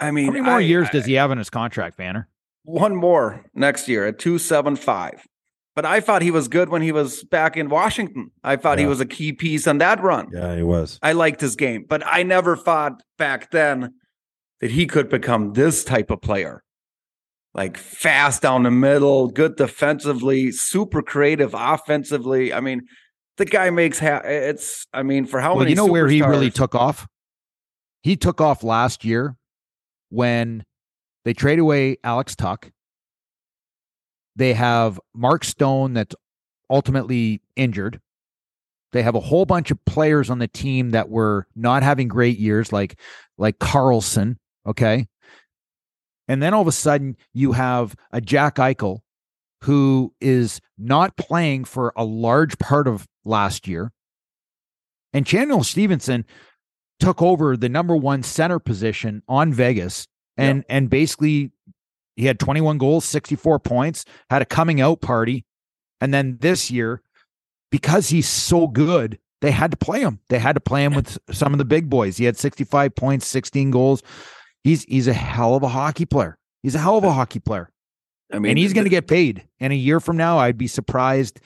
[0.00, 2.26] I mean, How many more I- years I- does he have in his contract, Vanner?
[2.64, 5.26] One more next year at 275.
[5.76, 8.30] But I thought he was good when he was back in Washington.
[8.44, 10.28] I thought he was a key piece on that run.
[10.32, 11.00] yeah, he was.
[11.02, 13.94] I liked his game, but I never thought back then
[14.60, 16.62] that he could become this type of player.
[17.54, 22.52] Like fast down the middle, good defensively, super creative offensively.
[22.52, 22.82] I mean,
[23.36, 26.22] the guy makes ha- it's I mean, for how well, many you know where he
[26.22, 27.06] really took off?
[28.02, 29.36] He took off last year
[30.10, 30.64] when
[31.24, 32.70] they trade away Alex Tuch.
[34.36, 36.14] They have Mark Stone that's
[36.68, 38.00] ultimately injured.
[38.92, 42.38] They have a whole bunch of players on the team that were not having great
[42.38, 42.98] years, like
[43.38, 44.38] like Carlson.
[44.66, 45.06] Okay.
[46.28, 49.00] And then all of a sudden you have a Jack Eichel
[49.62, 53.92] who is not playing for a large part of last year.
[55.12, 56.24] And Chandler Stephenson
[57.00, 61.52] took over the number one center position on Vegas and and basically
[62.16, 65.44] he had 21 goals, 64 points, had a coming out party.
[66.00, 67.02] And then this year,
[67.70, 70.20] because he's so good, they had to play him.
[70.28, 72.16] They had to play him with some of the big boys.
[72.16, 74.02] He had 65 points, 16 goals.
[74.62, 76.38] He's he's a hell of a hockey player.
[76.62, 77.68] He's a hell of a hockey player.
[78.32, 79.46] I mean, and he's going to get paid.
[79.60, 81.40] And a year from now, I'd be surprised.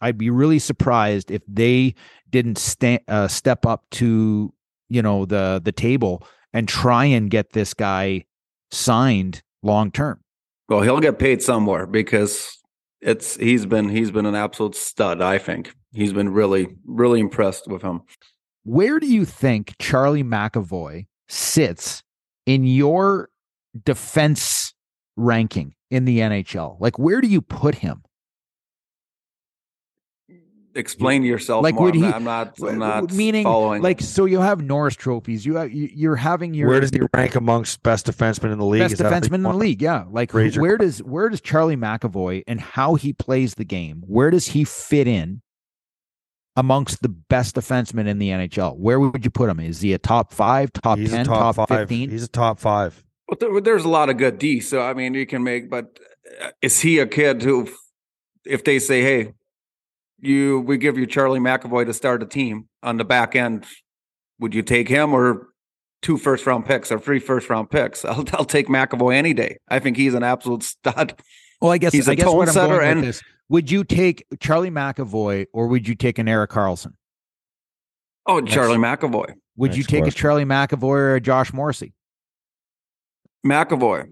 [0.00, 1.94] I'd be really surprised if they
[2.30, 4.52] didn't sta- uh, step up to
[4.88, 6.22] you know the the table
[6.52, 8.24] and try and get this guy
[8.70, 10.20] signed long term.
[10.68, 12.56] well, he'll get paid somewhere because
[13.00, 15.74] it's he's been he's been an absolute stud, I think.
[15.92, 18.02] He's been really, really impressed with him.
[18.64, 22.02] Where do you think Charlie McAvoy sits
[22.46, 23.28] in your
[23.84, 24.74] defense
[25.16, 26.76] ranking in the NHL?
[26.78, 28.02] Like, where do you put him?
[30.76, 31.86] Explain yourself Like, more.
[31.86, 32.54] would I'm, he- not, I'm not.
[32.62, 33.82] I'm not Meaning, following.
[33.82, 35.44] like, so you have Norris trophies.
[35.44, 38.64] You have, you- you're having your Where does he rank amongst best defensemen in the
[38.64, 38.82] league?
[38.82, 39.82] best Is defenseman in the league.
[39.82, 44.02] Yeah, like Raise where does where does Charlie McAvoy and how he plays the game?
[44.06, 45.42] Where does he fit in
[46.56, 48.76] amongst the best defensemen in the NHL?
[48.76, 49.58] Where would you put him?
[49.60, 52.10] Is he a top five, top He's ten, top, top, fifteen?
[52.10, 53.02] He's a top five.
[53.28, 54.60] But there, there's a lot of good D.
[54.60, 55.68] So I mean, you can make.
[55.68, 55.98] But
[56.40, 57.68] uh, is he a kid who,
[58.44, 59.32] if they say, "Hey,
[60.20, 63.66] you, we give you Charlie McAvoy to start a team on the back end,"
[64.38, 65.48] would you take him or
[66.02, 68.04] two first round picks or three first round picks?
[68.06, 69.58] I'll, I'll take McAvoy any day.
[69.68, 71.20] I think he's an absolute stud.
[71.60, 73.22] Well, I guess He's a I guess tone what I'm setter and- this.
[73.50, 76.92] Would you take Charlie McAvoy or would you take an Erik Karlsson?
[78.24, 80.10] Oh, Charlie McAvoy, Would you Next take a.
[80.12, 81.92] Charlie McAvoy or a Josh Morrissey?
[83.44, 84.06] McAvoy.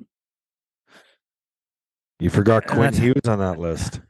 [2.18, 4.00] You forgot Quinn That's- Hughes on that list.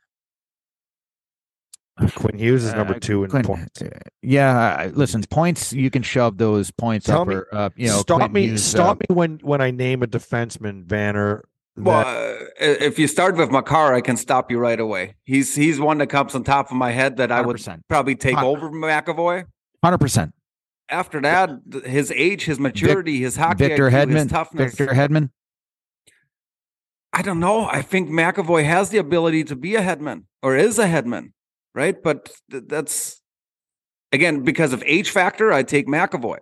[2.14, 3.82] Quinn Hughes is number Uh, two in Quinn- points.
[3.82, 3.88] uh,
[4.22, 7.98] Yeah, listen, points you can shove those points Tell up me- or uh, you know
[7.98, 8.46] stop Quinn me!
[8.48, 11.42] Hughes, stop uh, me when when I name a defenseman, Vanner.
[11.76, 15.14] Well, that- uh, if you start with Makar, I can stop you right away.
[15.24, 18.34] He's he's one that comes on top of my head that I would probably take
[18.36, 19.44] Hun- over McAvoy.
[19.84, 20.34] Hundred percent.
[20.90, 21.50] After that,
[21.84, 24.28] his age, his maturity, his hockey Victor IQ, his Hedman.
[24.30, 24.74] toughness.
[24.74, 25.30] Victor Hedman.
[27.12, 27.66] I don't know.
[27.66, 31.32] I think McAvoy has the ability to be a Hedman or is a Hedman,
[31.78, 32.02] right?
[32.02, 33.22] But th- that's
[34.10, 35.52] again because of age factor.
[35.52, 36.40] I take McAvoy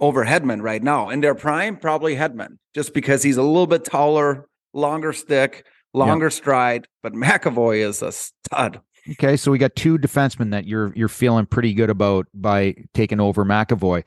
[0.00, 1.10] over Hedman right now.
[1.10, 6.30] In their prime, probably Hedman, just because he's a little bit taller, longer stick, longer
[6.30, 6.88] stride.
[7.02, 8.80] But McAvoy is a stud.
[9.12, 13.20] Okay, so we got two defensemen that you're you're feeling pretty good about by taking
[13.20, 14.04] over McAvoy.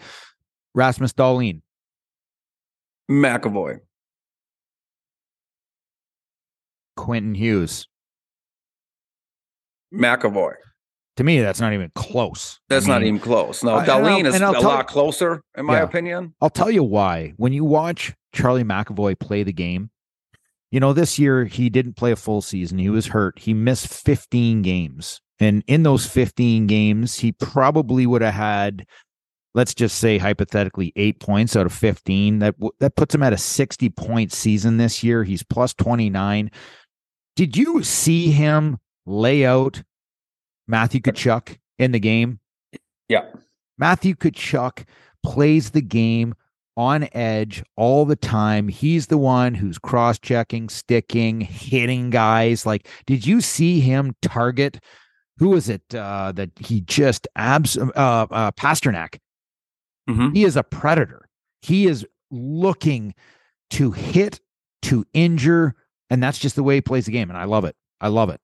[0.74, 1.62] Rasmus Dahlin.
[3.10, 3.82] McAvoy,
[6.98, 7.88] Quentin Hughes.
[9.94, 10.54] McAvoy.
[11.18, 12.60] To me, that's not even close.
[12.70, 13.64] I That's not even close.
[13.64, 15.84] No, I- Dahlin is a lot closer, in my Yeah.
[15.84, 16.34] opinion.
[16.42, 17.34] I'll tell you why.
[17.38, 19.90] When you watch Charlie McAvoy play the game,
[20.72, 22.78] you know, this year he didn't play a full season.
[22.78, 23.40] He was hurt.
[23.40, 25.20] He missed 15 games.
[25.40, 28.86] And in those 15 games, he probably would have had,
[29.54, 32.40] let's just say hypothetically, eight points out of 15.
[32.40, 35.26] That that puts him at a 60 point season this year.
[35.26, 36.52] He's plus 29.
[37.36, 39.84] Did you see him lay out
[40.68, 42.40] Matthew Tkachuk in the game?
[43.10, 43.26] Yeah.
[43.78, 44.86] Matthew Tkachuk
[45.24, 46.36] plays the game
[46.78, 48.68] on edge all the time.
[48.68, 52.66] He's the one who's cross checking, sticking, hitting guys.
[52.66, 54.80] Like, did you see him target?
[55.38, 59.20] Who was it uh, that he just abs uh, uh, Pastrnak?
[60.10, 60.36] Mhm.
[60.36, 61.28] He is a predator.
[61.62, 63.14] He is looking
[63.72, 64.40] to hit,
[64.84, 65.76] to injure,
[66.10, 67.30] and that's just the way he plays the game.
[67.30, 67.76] And I love it.
[68.00, 68.40] I love it.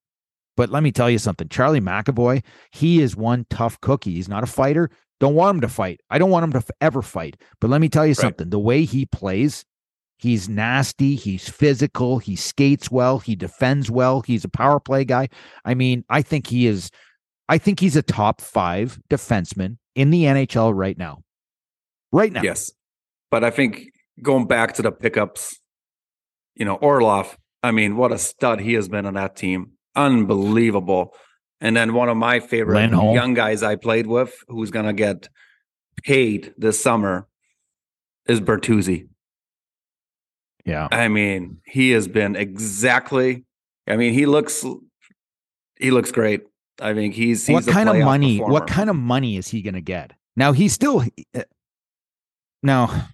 [0.57, 4.15] But let me tell you something, Charlie McAvoy, he is one tough cookie.
[4.15, 4.89] He's not a fighter.
[5.19, 6.01] Don't want him to fight.
[6.09, 7.37] I don't want him to ever fight.
[7.61, 9.63] But let me tell you something, the way he plays,
[10.17, 15.29] he's nasty, he's physical, he skates well, he defends well, he's a power play guy.
[15.63, 16.91] I mean, I think he is
[17.49, 21.23] I think he's a top 5 defenseman in the NHL right now.
[22.11, 22.41] Right now.
[22.41, 22.71] Yes.
[23.31, 23.91] But I think
[24.21, 25.59] going back to the pickups,
[26.55, 29.76] you know, Orlov, I mean, what a stud he has been on that team.
[29.97, 31.13] Unbelievable.
[31.59, 33.15] And then one of my favorite Lindholm.
[33.15, 35.27] young guys I played with who's going to get
[36.03, 37.27] paid this summer
[38.27, 39.07] is Bertuzzi.
[40.65, 40.87] Yeah.
[40.91, 43.45] I mean, he has been exactly,
[43.87, 44.63] I mean, he looks,
[45.79, 46.41] he looks great.
[46.79, 48.53] I think he's, he's what a kind of money performer.
[48.53, 51.03] what kind of money is he going to get now he's still
[51.35, 51.41] uh,
[52.61, 53.07] now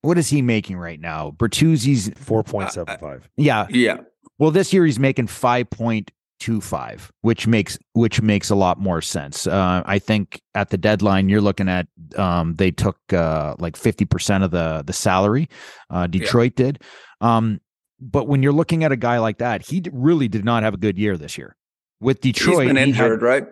[0.00, 3.28] what is he making right now bertuzzi's Four point seven five.
[3.36, 3.98] yeah Yeah.
[4.38, 9.82] Well this year he's making 5.25 which makes which makes a lot more sense uh,
[9.86, 11.86] i think at the deadline you're looking at
[12.16, 15.48] um, they took uh, like 50% of the the salary
[15.90, 16.82] uh, detroit did
[17.20, 17.60] um,
[18.00, 20.78] but when you're looking at a guy like that he really did not have a
[20.78, 21.56] good year this year
[22.00, 23.46] with detroit he's been he had- injured, right?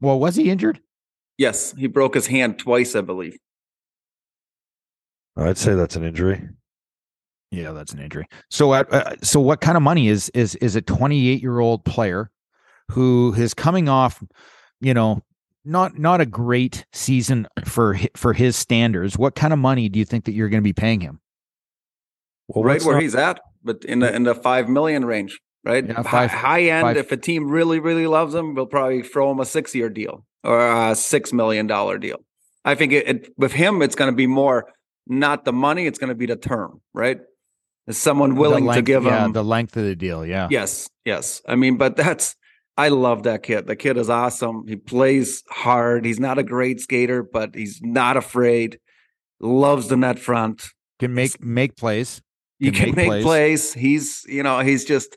[0.00, 0.80] well was he injured
[1.36, 1.74] Yes.
[1.76, 3.36] He broke his hand twice, I believe.
[5.36, 6.48] I'd say that's an injury.
[7.54, 8.26] Yeah, that's an injury.
[8.50, 12.30] So, uh, so what kind of money is is is a 28 year old player
[12.90, 14.22] who is coming off,
[14.80, 15.22] you know,
[15.64, 19.16] not not a great season for for his standards?
[19.16, 21.20] What kind of money do you think that you're going to be paying him?
[22.48, 25.86] Well, right where not- he's at, but in the in the five million range, right?
[25.86, 26.82] Yeah, Hi- five- high end.
[26.82, 29.88] five- If a team really really loves him, we'll probably throw him a six year
[29.88, 32.18] deal or a six million dollar deal.
[32.64, 34.72] I think it, it with him, it's going to be more
[35.06, 37.20] not the money; it's going to be the term, right?
[37.86, 40.24] Is someone willing length, to give yeah, him the length of the deal?
[40.24, 40.48] Yeah.
[40.50, 41.42] Yes, yes.
[41.46, 42.34] I mean, but that's
[42.76, 43.66] I love that kid.
[43.66, 44.66] The kid is awesome.
[44.66, 46.04] He plays hard.
[46.04, 48.80] He's not a great skater, but he's not afraid.
[49.38, 50.66] Loves the net front.
[50.98, 52.22] Can make make plays.
[52.58, 53.24] You Can can make make plays.
[53.24, 53.74] plays.
[53.74, 55.16] He's, you know, he's just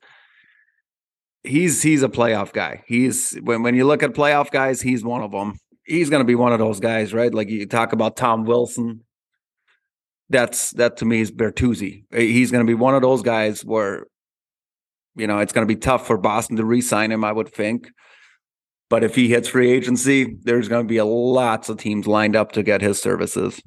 [1.44, 2.84] he's he's a playoff guy.
[2.86, 5.58] He's when when you look at playoff guys, he's one of them.
[5.86, 7.34] He's going to be one of those guys, right?
[7.34, 9.06] Like you talk about Tom Wilson.
[10.30, 12.04] That's that to me is Bertuzzi.
[12.14, 14.06] Uh, he's going to be one of those guys where
[15.18, 17.90] you know, it's going to be tough for Boston to re-sign him, I would think.
[18.90, 22.36] But if he hits free agency, there's going to be a lots of teams lined
[22.36, 23.62] up to get his services.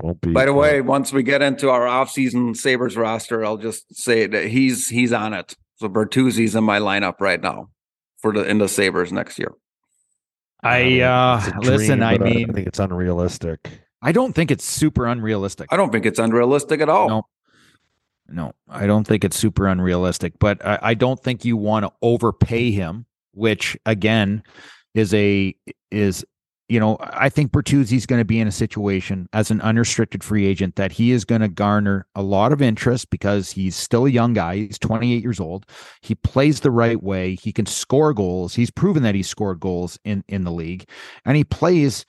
[0.00, 0.32] Won't be.
[0.32, 4.46] By the way, once we get into our offseason Sabres roster, I'll just say that
[4.46, 5.56] he's he's on it.
[5.76, 7.68] So Bertuzzi's in my lineup right now
[8.18, 9.52] for the in the Sabres next year.
[10.64, 13.68] I uh It's a listen, I mean I think it's unrealistic.
[14.02, 15.68] I don't think it's super unrealistic.
[15.70, 17.08] I don't think it's unrealistic at all.
[17.08, 17.26] No.
[18.26, 21.92] No, I don't think it's super unrealistic, but I, I don't think you want to
[22.00, 24.42] overpay him, which again
[24.94, 25.54] is a
[25.90, 26.24] is
[26.68, 30.46] you know I think Bertuzzi's going to be in a situation as an unrestricted free
[30.46, 34.10] agent that he is going to garner a lot of interest because he's still a
[34.10, 34.56] young guy.
[34.56, 35.66] He's 28 years old.
[36.00, 37.34] He plays the right way.
[37.34, 38.54] He can score goals.
[38.54, 40.88] He's proven that he scored goals in in the league,
[41.24, 42.06] and he plays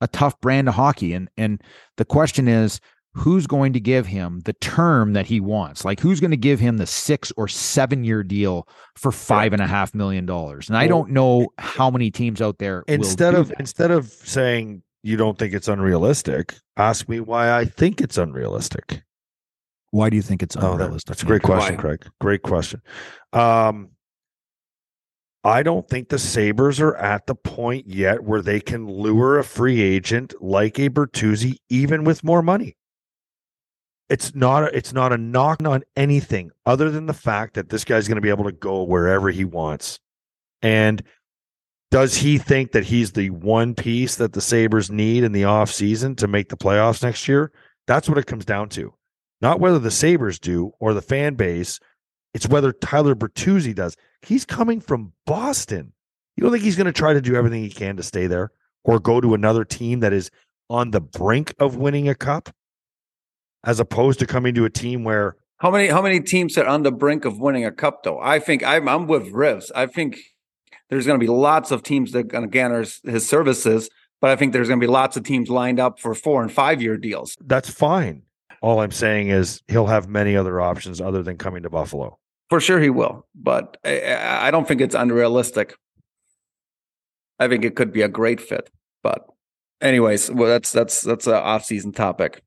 [0.00, 1.14] a tough brand of hockey.
[1.14, 1.62] And and
[1.96, 2.80] the question is,
[3.14, 5.84] who's going to give him the term that he wants?
[5.84, 9.60] Like who's going to give him the six or seven year deal for five and
[9.62, 10.68] a half million dollars?
[10.68, 13.60] And I don't know how many teams out there will Instead do of that.
[13.60, 19.02] instead of saying you don't think it's unrealistic, ask me why I think it's unrealistic.
[19.90, 21.08] why do you think it's Oh, that- unrealistic?
[21.08, 21.80] that's a great question, Why?
[21.82, 22.06] Craig.
[22.20, 22.80] Great question.
[23.34, 23.90] Um,
[25.44, 29.44] I don't think the Sabres are at the point yet where they can lure a
[29.44, 32.76] free agent like a Bertuzzi, even with more money.
[34.08, 37.84] It's not a, it's not a knock on anything other than the fact that this
[37.84, 39.98] guy's going to be able to go wherever he wants.
[40.60, 41.02] And
[41.90, 46.16] does he think that he's the one piece that the Sabres need in the offseason
[46.18, 47.52] to make the playoffs next year?
[47.86, 48.94] That's what it comes down to.
[49.40, 51.80] Not whether the Sabres do or the fan base.
[52.32, 53.96] It's whether Tyler Bertuzzi does.
[54.22, 55.92] He's coming from Boston.
[56.36, 58.52] You don't think he's going to try to do everything he can to stay there
[58.84, 60.30] or go to another team that is
[60.70, 62.48] on the brink of winning a cup
[63.64, 66.82] as opposed to coming to a team where How many how many teams are on
[66.82, 68.20] the brink of winning a cup though?
[68.20, 69.70] I think I'm I'm with Rivs.
[69.74, 70.18] I think
[70.90, 73.88] there's going to be lots of teams that are going to garner his, his services,
[74.20, 76.52] but I think there's going to be lots of teams lined up for four and
[76.52, 77.36] five year deals.
[77.44, 78.22] that's fine.
[78.60, 82.18] All I'm saying is he'll have many other options other than coming to Buffalo.
[82.48, 85.74] For sure, he will, but I, I don't think it's unrealistic.
[87.38, 88.70] I think it could be a great fit,
[89.02, 89.26] but
[89.80, 92.42] anyways, well, that's that's that's an off season topic.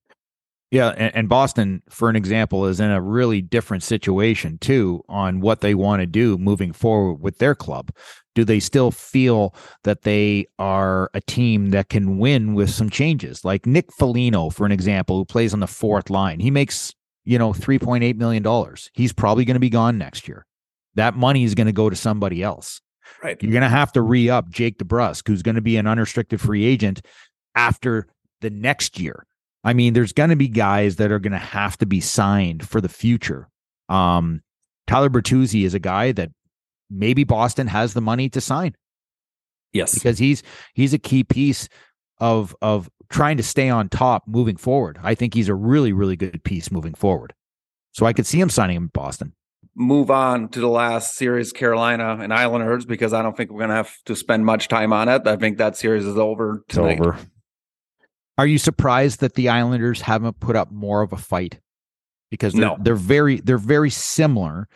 [0.72, 5.40] Yeah, and, and Boston, for an example, is in a really different situation too on
[5.40, 7.92] what they want to do moving forward with their club.
[8.34, 13.46] Do they still feel that they are a team that can win with some changes?
[13.46, 16.94] Like Nick Foligno, for an example, who plays on the fourth line, he makes
[17.24, 18.90] you know three point eight million dollars.
[18.94, 20.46] He's probably going to be gone next year.
[20.96, 22.82] That money is going to go to somebody else.
[23.24, 23.42] Right.
[23.42, 26.42] You're going to have to re up Jake DeBrusk, who's going to be an unrestricted
[26.42, 27.02] free agent
[27.54, 28.08] after
[28.42, 29.26] the next year.
[29.66, 32.68] I mean, there's going to be guys that are going to have to be signed
[32.68, 33.50] for the future.
[33.90, 34.42] Um,
[34.88, 36.30] Tyler Bertuzzi is a guy that
[36.90, 38.76] maybe Boston has the money to sign
[39.74, 39.94] Yes.
[39.96, 40.44] because he's
[40.76, 41.68] he's a key piece
[42.20, 45.00] of of trying to stay on top moving forward.
[45.04, 47.34] I think he's a really really good piece moving forward.
[47.92, 49.34] So I could see him signing him in Boston.
[49.76, 53.70] Move on to the last series, Carolina and Islanders, because I don't think we're going
[53.70, 55.28] to have to spend much time on it.
[55.28, 57.18] I think that series is over It's over.
[58.38, 61.60] Are you surprised that the Islanders haven't put up more of a fight?
[62.32, 62.78] Because they're, No.
[62.82, 64.68] they're very they're very similar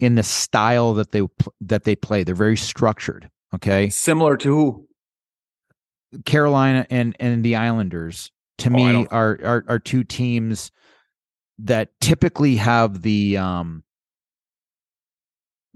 [0.00, 1.22] in the style that they
[1.60, 2.24] that they play.
[2.24, 3.30] They're very structured.
[3.54, 4.88] Okay, Similar to who?
[6.24, 10.72] Carolina and and the Islanders to Oh, me are, are are two teams
[11.58, 13.84] that typically have the um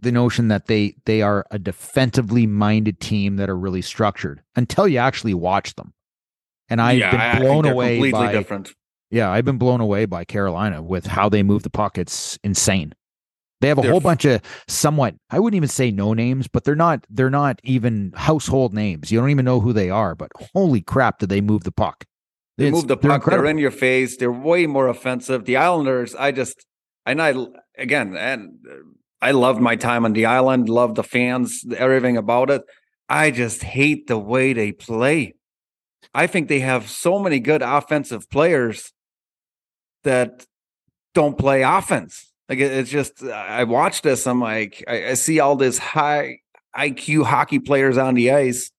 [0.01, 4.89] the notion that they they are a defensively minded team that are really structured until
[4.89, 5.93] you actually watch them.
[6.69, 8.73] And I've Yeah, been blown they're away Completely by different.
[9.11, 11.97] yeah, I've been blown away by Carolina with how they move the puck.
[11.99, 12.95] It's insane.
[13.61, 16.63] They have a They're whole bunch of somewhat I wouldn't even say no names, but
[16.65, 19.11] they're not they're not even household names.
[19.11, 22.05] You don't even know who they are, but holy crap, did they move the puck?
[22.57, 23.25] They It's- move the they're puck.
[23.31, 24.17] They're in your face.
[24.17, 25.45] They're way more offensive.
[25.45, 26.67] The Islanders, I just,
[27.07, 27.35] and I,
[27.77, 28.75] again, and uh,
[29.21, 32.63] I loved my time on the island, loved the fans, everything about it.
[33.09, 35.35] I just hate the way they play.
[36.15, 38.93] I think they have so many good offensive players
[40.05, 40.47] that
[41.15, 42.33] don't play offense.
[42.49, 44.27] Like it's just uh, I watch this.
[44.27, 46.39] I'm like I, I see all this high
[46.77, 48.71] IQ hockey players on the ice,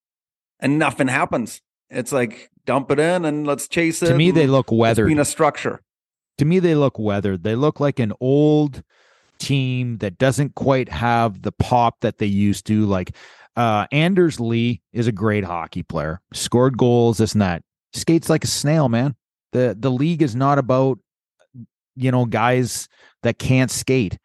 [0.60, 1.62] and nothing happens.
[1.90, 4.08] It's like dump it in and let's chase it.
[4.08, 5.08] To me, they look weathered.
[5.08, 5.82] Being a structure.
[6.40, 7.44] To me, they look weathered.
[7.44, 8.84] They look like an old
[9.40, 12.86] team that doesn't quite have the pop that they used to.
[12.86, 13.16] Like
[13.56, 17.64] uh, Anders Lee is a great hockey player, scored goals, this and that.
[17.94, 19.16] Skates like a snail, man.
[19.52, 21.00] The the league is not about
[21.96, 22.88] you know guys
[23.24, 24.18] that can't skate.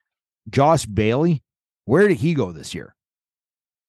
[0.50, 1.42] Josh Bailey,
[1.86, 2.94] where did he go this year?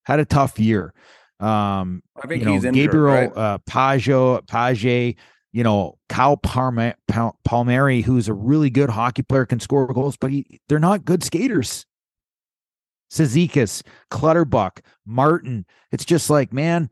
[0.04, 0.94] Had a tough year.
[1.38, 3.36] Um, I think you know, he's injured, Gabriel right?
[3.36, 5.16] uh, Pageau, Page,
[5.52, 10.60] you know, Kyle Palmieri, who's a really good hockey player, can score goals, but he,
[10.68, 11.84] they're not good skaters.
[13.18, 15.64] Cizikas, Clutterbuck, Martin.
[15.92, 16.88] It's just like, man,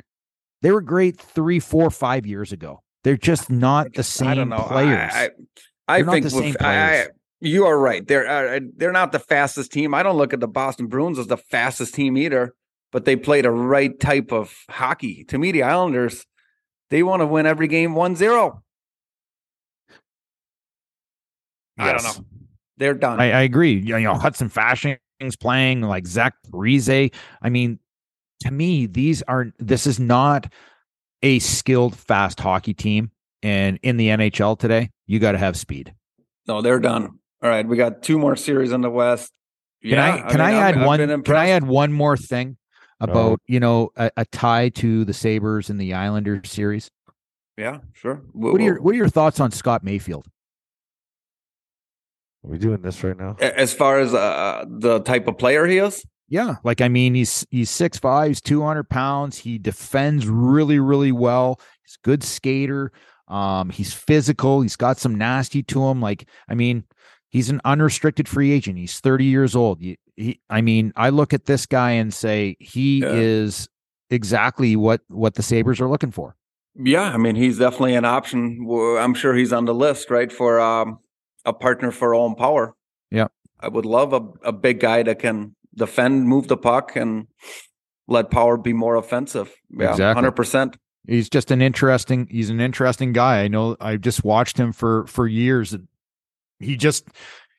[0.62, 2.80] they were great three, four, five years ago.
[3.02, 4.28] They're just not the same.
[4.28, 4.64] I same don't know.
[4.66, 5.12] players.
[5.14, 5.30] I,
[5.88, 7.08] I, I think the same with- I- I- players.
[7.40, 8.06] you are right.
[8.06, 9.92] They're uh, they're not the fastest team.
[9.94, 12.54] I don't look at the Boston Bruins as the fastest team either,
[12.92, 15.24] but they play the right type of hockey.
[15.24, 16.24] To me, the Islanders,
[16.90, 18.60] they want to win every game 1-0.
[21.78, 22.24] I don't know.
[22.76, 23.20] They're done.
[23.20, 23.74] I, I agree.
[23.74, 24.98] You know, Hudson Fasching's
[25.40, 27.12] playing like Zach Parise.
[27.42, 27.78] I mean,
[28.40, 30.52] to me, these are this is not
[31.22, 33.10] a skilled fast hockey team.
[33.42, 35.94] And in the NHL today, you got to have speed.
[36.46, 37.18] no, they're done.
[37.42, 39.30] All right, we got two more series in the West.
[39.82, 41.22] Can Yeah, I can mean, I, I've- add I've one?
[41.22, 42.56] Can I add one more thing
[43.00, 46.90] about you know a, a tie to the Sabres and the Islanders series?
[47.58, 48.22] Yeah, sure.
[48.32, 50.26] What are your What are your thoughts on Scott Mayfield?
[52.44, 53.36] Are we doing this right now?
[53.40, 56.04] as far as uh, the type of player he is?
[56.28, 59.38] Yeah, like I mean, he's he's six five, he's two hundred pounds.
[59.38, 61.60] He defends really, really well.
[61.82, 62.92] He's a good skater.
[63.28, 64.60] Um, he's physical.
[64.62, 66.00] He's got some nasty to him.
[66.00, 66.84] Like I mean,
[67.28, 68.78] he's an unrestricted free agent.
[68.78, 69.80] He's thirty years old.
[69.80, 73.12] He, he I mean, I look at this guy and say he Yeah.
[73.12, 73.68] is
[74.10, 76.36] exactly what what the Sabres are looking for.
[76.74, 78.66] Yeah, I mean he's definitely an option.
[78.98, 80.98] I'm sure he's on the list, right, for um,
[81.44, 82.74] a partner for Owen Power.
[83.10, 83.28] Yeah.
[83.60, 87.26] I would love a, a big guy that can defend, move the puck, and
[88.08, 89.54] let Power be more offensive.
[89.70, 90.14] Yeah, Exactly.
[90.14, 90.76] hundred percent.
[91.06, 92.26] He's just an interesting.
[92.30, 93.42] He's an interesting guy.
[93.42, 93.76] I know.
[93.80, 95.76] I've just watched him for for years.
[96.60, 97.08] He just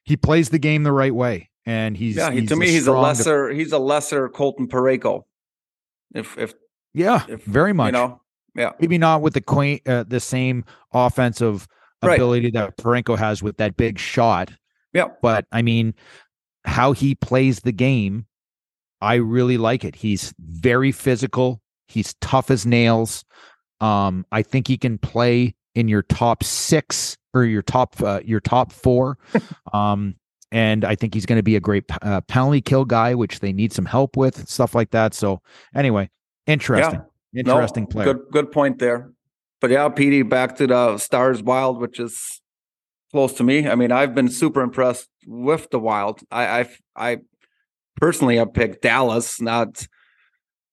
[0.04, 2.82] he plays the game the right way, and he's Yeah, he, he's to me he's
[2.82, 5.24] a strong def- lesser he's a lesser Colton Parayko.
[6.14, 6.54] If if
[6.94, 7.88] yeah, if very much.
[7.88, 8.22] you know,
[8.56, 10.64] yeah, Maybe not with the quaint, uh, the same
[10.94, 11.68] offensive
[12.06, 12.16] Right.
[12.16, 14.52] ability that Parayko has with that big shot.
[14.94, 15.10] Yeah.
[15.22, 15.94] but I mean,
[16.64, 18.28] how he plays the game,
[19.02, 19.96] I really like it.
[19.96, 21.62] He's very physical.
[21.88, 23.26] He's tough as nails.
[23.82, 28.40] Um, I think he can play in your top six or your top uh, your
[28.40, 29.18] top four.
[29.74, 30.16] um,
[30.52, 33.52] and I think he's going to be a great uh, penalty kill guy, which they
[33.52, 35.14] need some help with, stuff like that.
[35.14, 35.42] So,
[35.76, 36.10] anyway,
[36.48, 37.02] interesting,
[37.36, 38.14] interesting no, player.
[38.14, 39.12] Good good point there.
[39.62, 42.42] But yeah, Petey, back to the Stars Wild, which is
[43.12, 43.68] close to me.
[43.68, 46.22] I mean, I've been super impressed with the Wild.
[46.32, 47.18] I I, I
[47.96, 49.88] personally have picked Dallas, not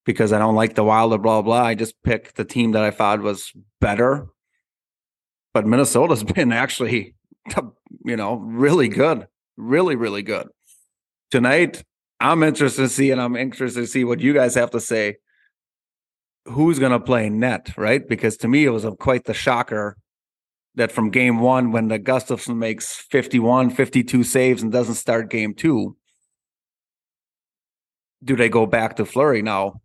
[0.04, 1.62] because I don't like the Wild or blah blah.
[1.62, 4.26] I just picked the team that I thought was better.
[5.54, 7.14] But Minnesota's been actually,
[8.04, 10.48] you know, really good, really really good.
[11.30, 11.84] Tonight,
[12.20, 15.16] I'm interested to see, and I'm interested to see what you guys have to say
[16.46, 18.06] who's going to play net, right?
[18.06, 19.96] Because to me, it was a, quite the shocker
[20.74, 25.54] that from game one, when the Gustavsson makes 51, 52 saves and doesn't start game
[25.54, 25.96] two,
[28.24, 29.80] do they go back to Fleury now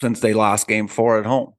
[0.00, 1.54] since they lost game four at home?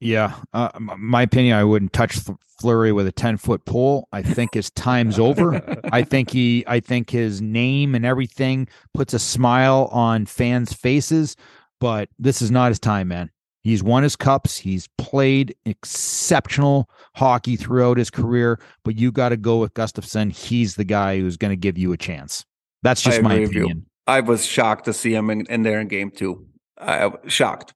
[0.00, 2.18] Yeah, uh, my opinion, I wouldn't touch
[2.58, 4.08] Fleury with a ten foot pole.
[4.12, 5.62] I think his time's over.
[5.92, 11.36] I think he, I think his name and everything puts a smile on fans' faces.
[11.80, 13.30] But this is not his time, man.
[13.62, 14.56] He's won his cups.
[14.56, 18.58] He's played exceptional hockey throughout his career.
[18.84, 20.32] But you got to go with Gustavsson.
[20.32, 22.44] He's the guy who's going to give you a chance.
[22.82, 23.86] That's just my opinion.
[24.06, 26.46] I was shocked to see him in, in there in game two.
[26.78, 27.74] I, shocked.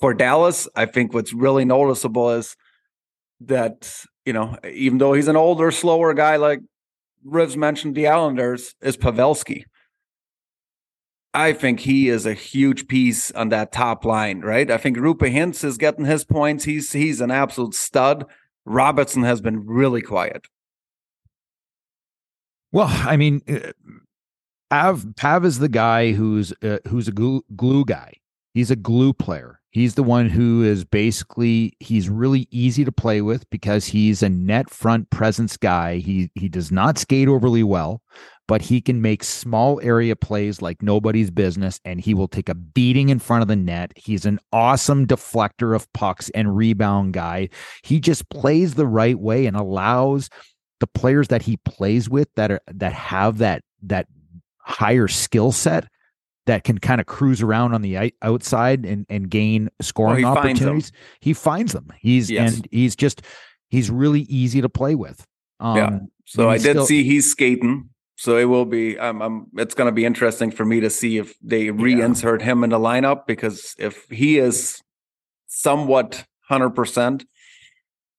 [0.00, 2.56] For Dallas, I think what's really noticeable is
[3.40, 6.60] that, you know, even though he's an older, slower guy like
[7.26, 9.64] Rivs mentioned, the Islanders, is Pavelski.
[11.36, 14.70] I think he is a huge piece on that top line, right?
[14.70, 16.64] I think Roope Hintz is getting his points.
[16.64, 18.24] He's he's an absolute stud.
[18.64, 20.46] Robertson has been really quiet.
[22.72, 23.72] Well, I mean, uh,
[24.70, 28.14] Pav Pav is the guy who's uh, who's a glue, glue guy.
[28.54, 29.60] He's a glue player.
[29.68, 34.30] He's the one who is basically he's really easy to play with because he's a
[34.30, 35.98] net front presence guy.
[35.98, 38.00] He he does not skate overly well,
[38.48, 42.54] but he can make small area plays like nobody's business and he will take a
[42.54, 43.92] beating in front of the net.
[43.96, 47.48] He's an awesome deflector of pucks and rebound guy.
[47.82, 50.30] He just plays the right way and allows
[50.78, 54.06] the players that he plays with that are that have that that
[54.58, 55.88] higher skill set
[56.46, 60.64] that can kind of cruise around on the outside and, and gain scoring he opportunities.
[60.66, 61.92] Finds he finds them.
[62.00, 62.56] He's Yes.
[62.56, 63.22] and he's just
[63.70, 65.24] he's really easy to play with.
[65.58, 65.98] Um, Yeah.
[66.26, 67.88] So I did still- see he's skating.
[68.16, 68.98] So it will be.
[68.98, 72.64] Um, um, it's going to be interesting for me to see if they reinsert him
[72.64, 74.82] in the lineup because if he is
[75.46, 77.26] somewhat hundred percent,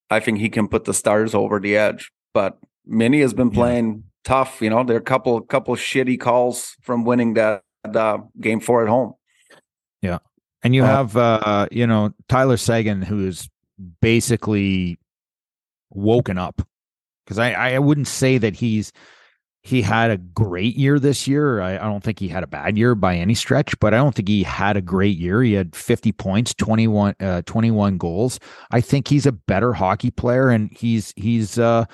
[0.09, 2.11] I think he can put the Stars over the edge.
[2.33, 3.55] But Minnie has been Yeah.
[3.55, 4.61] playing tough.
[4.61, 8.83] You know, there are a couple couple shitty calls from winning that uh, game four
[8.83, 9.13] at home.
[10.03, 10.19] Yeah,
[10.63, 13.49] and you Uh, have uh, you know, Tyler Seguin who's
[13.99, 14.99] basically
[15.89, 16.61] woken up.
[17.25, 18.93] Because I, I wouldn't say that he's
[19.67, 21.61] he had a great year this year.
[21.61, 24.15] I, I don't think he had a bad year by any stretch, but I don't
[24.15, 25.43] think he had a great year.
[25.43, 28.39] He had 50 points, 21, uh, 21 goals.
[28.71, 31.85] I think he's a better hockey player and he's he's uh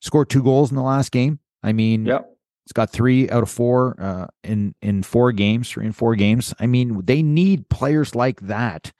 [0.00, 1.40] scored two goals in the last game.
[1.62, 2.26] I mean, Yep.
[2.64, 6.54] He's got three out of four uh, in in four games, three and four games.
[6.60, 8.92] I mean, they need players like that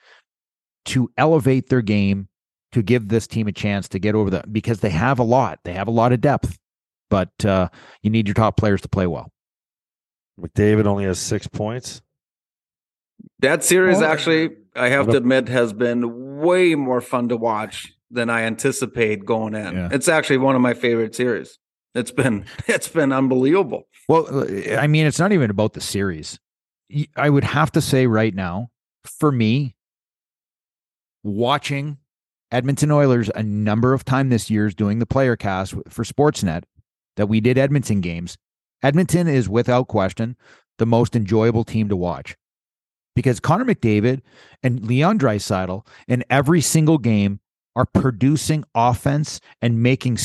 [0.87, 2.29] to elevate their game
[2.73, 5.61] to give this team a chance to get over the because they have a lot.
[5.63, 6.59] They have a lot of depth,
[7.11, 7.69] but uh,
[8.03, 9.31] you need your top players to play well.
[10.41, 12.01] McDavid only has six points.
[13.41, 17.93] That series Well, actually, I have to admit, has been way more fun to watch
[18.11, 19.75] than I anticipate going in.
[19.75, 19.89] Yeah.
[19.93, 21.59] It's actually one of my favorite series.
[21.95, 23.89] It's been it's been unbelievable.
[24.09, 24.47] Well,
[24.79, 26.39] I mean, it's not even about the series.
[27.17, 28.71] I would have to say right now,
[29.05, 29.77] for me,
[31.23, 31.99] watching
[32.51, 36.65] Edmonton Oilers a number of times this year, is doing the player cast for Sportsnet
[37.17, 38.37] that we did Edmonton games.
[38.83, 40.37] Edmonton is without question
[40.79, 42.37] the most enjoyable team to watch
[43.15, 44.23] because Connor McDavid
[44.63, 47.41] and Leon Draisaitl in every single game
[47.77, 50.19] are producing offense and making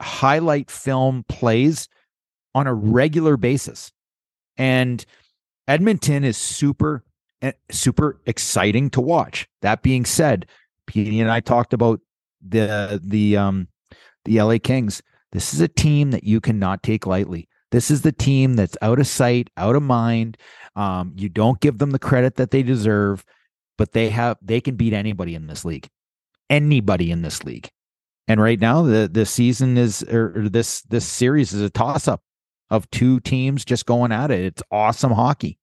[0.00, 1.88] highlight film plays
[2.54, 3.92] on a regular basis.
[4.56, 5.04] And
[5.68, 7.04] Edmonton is super
[7.42, 9.48] eh, super exciting to watch.
[9.62, 10.46] That being said,
[10.86, 12.00] Petey and I talked about
[12.46, 13.68] the the um
[14.24, 15.02] the LA Kings.
[15.32, 17.48] This is a team that you cannot take lightly.
[17.72, 20.36] This is the team that's out of sight, out of mind.
[20.76, 23.24] Um, you don't give them the credit that they deserve,
[23.76, 25.88] but they have they can beat anybody in this league.
[26.48, 27.68] Anybody in this league.
[28.28, 32.08] And right now the the season is or, or this this series is a toss
[32.08, 32.22] up
[32.70, 34.40] of two teams just going at it.
[34.40, 35.58] It's awesome hockey.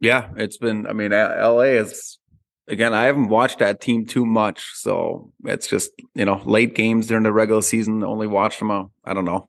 [0.00, 0.86] Yeah, it's been.
[0.86, 2.18] I mean, LA is
[2.68, 2.94] again.
[2.94, 7.24] I haven't watched that team too much, so it's just you know late games during
[7.24, 8.02] the regular season.
[8.04, 8.70] Only watched them.
[8.70, 9.48] A, I don't know,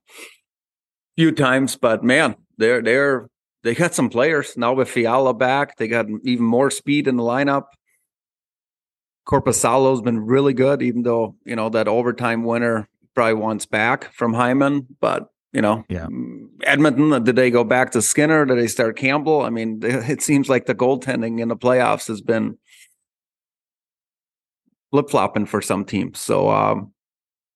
[1.16, 3.28] few times, but man, they're they're
[3.62, 5.76] they got some players now with Fiala back.
[5.76, 7.64] They got even more speed in the lineup.
[9.26, 14.34] Korpisalo's been really good, even though you know that overtime winner probably wants back from
[14.34, 16.06] Hyman, but you know, Yeah.
[16.06, 17.24] mm, Edmonton.
[17.24, 18.44] Did they go back to Skinner?
[18.44, 19.40] Did they start Campbell?
[19.40, 22.58] I mean, it seems like the goaltending in the playoffs has been
[24.90, 26.20] flip flopping for some teams.
[26.20, 26.92] So um,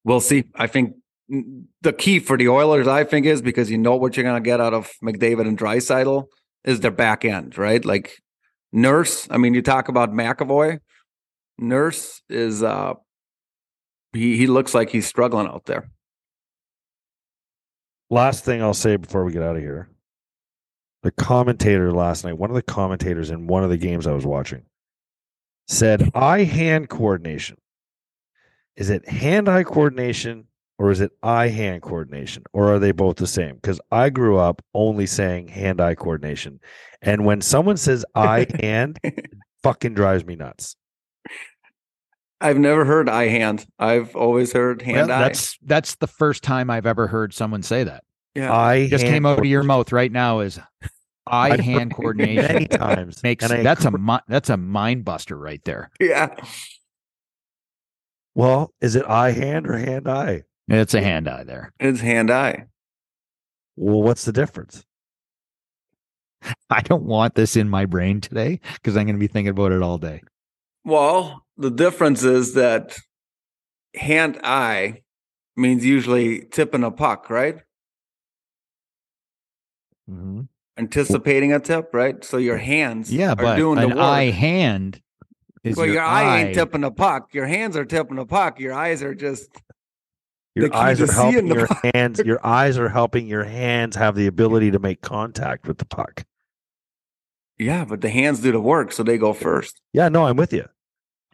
[0.05, 0.45] we'll see.
[0.55, 0.95] I think
[1.29, 4.47] the key for the Oilers, I think, is because you know what you're going to
[4.47, 6.27] get out of McDavid and Draisaitl
[6.65, 7.85] is their back end, right?
[7.85, 8.21] Like
[8.73, 9.29] Nurse.
[9.31, 10.81] I mean, you talk about McAvoy.
[11.59, 12.95] Nurse is uh
[14.13, 15.91] he he looks like he's struggling out there.
[18.09, 19.89] Last thing I'll say before we get out of here.
[21.03, 24.27] The commentator last night, one of the commentators in one of the games I was
[24.27, 24.65] watching,
[25.71, 27.57] said eye hand coordination.
[28.77, 30.47] Is it hand eye coordination
[30.79, 32.43] or is it eye hand coordination?
[32.53, 33.55] Or are they both the same?
[33.55, 36.61] Because I grew up only saying hand eye coordination.
[37.03, 39.27] And when someone says eye hand, it
[39.63, 40.77] fucking drives me nuts.
[42.41, 43.67] I've never heard eye hand.
[43.79, 45.29] I've always heard hand Well, eye.
[45.29, 48.03] that's that's the first time I've ever heard someone say that.
[48.35, 48.53] yeah.
[48.53, 50.59] Eye Just came out of your mouth right now is
[51.31, 52.43] eye hand coordination.
[52.43, 53.23] many times.
[53.23, 55.91] Makes and I that's a that's a mind buster right there.
[56.01, 56.35] yeah.
[58.35, 60.43] well, is it eye hand or hand eye?
[60.69, 61.73] It's a hand eye there.
[61.81, 62.67] It's hand eye.
[63.77, 64.85] Well, what's the difference?
[66.71, 69.73] I don't want this in my brain today because I'm going to be thinking about
[69.73, 70.23] it all day.
[70.85, 72.97] Well, the difference is that
[73.95, 75.03] hand eye
[75.57, 77.61] means usually tipping a puck, right?
[80.11, 80.43] Mm-hmm.
[80.81, 82.25] Anticipating a tip, right?
[82.25, 83.99] So your hands Yeah, are but doing the an work.
[83.99, 85.01] eye hand
[85.63, 87.35] is well, your, your, eye, ain't tipping the puck.
[87.35, 88.59] Your hands are tipping the puck.
[88.59, 89.51] Your eyes are just
[90.55, 91.85] Your the eyes are helping seeing your puck.
[91.95, 92.19] hands.
[92.25, 96.25] Your eyes are helping your hands have the ability to make contact with the puck.
[97.59, 99.81] yeah, but the hands do the work, so they go first.
[99.93, 100.67] Yeah, no, I'm with you.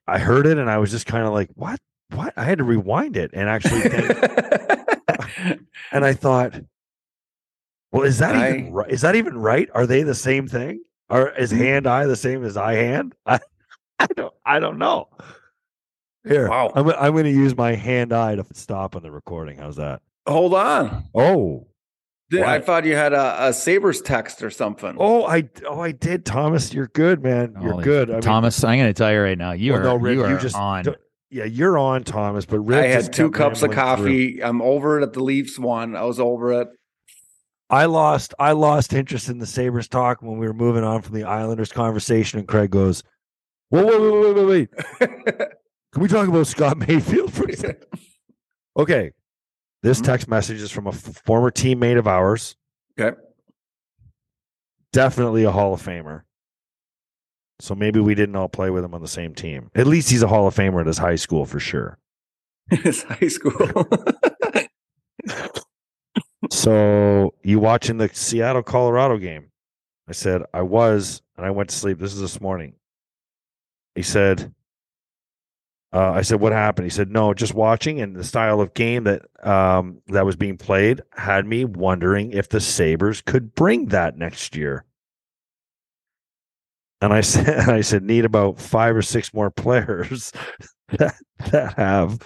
[0.09, 1.79] I heard it and I was just kind of like, what?
[2.15, 2.33] What?
[2.37, 4.07] I had to rewind it and actually think,
[5.93, 6.55] and I thought,
[7.93, 8.91] well, is that even right?
[8.91, 9.69] Is that even right?
[9.75, 10.83] Are they the same thing?
[11.09, 11.59] Or is Mm.
[11.59, 13.15] hand eye the same as eye hand?
[13.27, 13.39] I,
[13.99, 14.35] I don't.
[14.45, 15.09] I don't know.
[16.27, 16.73] Here, Wow.
[16.75, 19.59] I'm, I'm going to use my hand eye to stop on the recording.
[19.59, 20.03] How's that?
[20.27, 21.05] Hold on.
[21.15, 21.69] Oh,
[22.31, 24.97] Did- I thought you had a, a Sabres text or something.
[24.99, 26.75] oh, I, oh, I did, Thomas.
[26.75, 27.55] You're good, man.
[27.63, 28.11] You're Holy- good.
[28.11, 30.17] I mean, Thomas, I'm going to tell you right now, you Well, are no, Rick,
[30.17, 30.85] you you are just on.
[31.31, 32.45] yeah, you're on, Thomas.
[32.45, 34.07] But Rick I had two cups of rambling through.
[34.35, 34.43] coffee.
[34.43, 35.95] I'm over it at the Leafs one.
[35.95, 36.69] I was over it.
[37.69, 41.15] I lost I lost interest in the Sabres talk when we were moving on from
[41.15, 43.03] the Islanders conversation, and Craig goes,
[43.71, 43.99] Whoa, whoa,
[44.33, 44.69] whoa, wait,
[45.01, 45.49] wait, wait.
[45.93, 47.87] Can we talk about Scott Mayfield for a second?
[48.77, 49.13] Okay.
[49.83, 50.05] This Mhm.
[50.05, 52.57] text message is from a f- former teammate of ours,
[52.99, 53.17] okay.
[54.93, 56.23] definitely a Hall of Famer.
[57.61, 59.71] So maybe we didn't all play with him on the same team.
[59.75, 61.99] At least he's a Hall of Famer at his high school for sure.
[62.71, 63.53] It's high school.
[66.51, 69.51] So you watching the Seattle Colorado game?
[70.09, 71.99] I said I was, and I went to sleep.
[71.99, 72.75] This is this morning.
[73.95, 74.55] He said,
[75.93, 79.05] uh, "I said what happened?" He said, "No, just watching, and the style of game
[79.05, 84.17] that um, that was being played had me wondering if the Sabres could bring that
[84.17, 84.85] next year."
[87.01, 90.33] And I said, "I said need about five or six more players
[90.99, 91.17] that
[91.51, 92.19] that have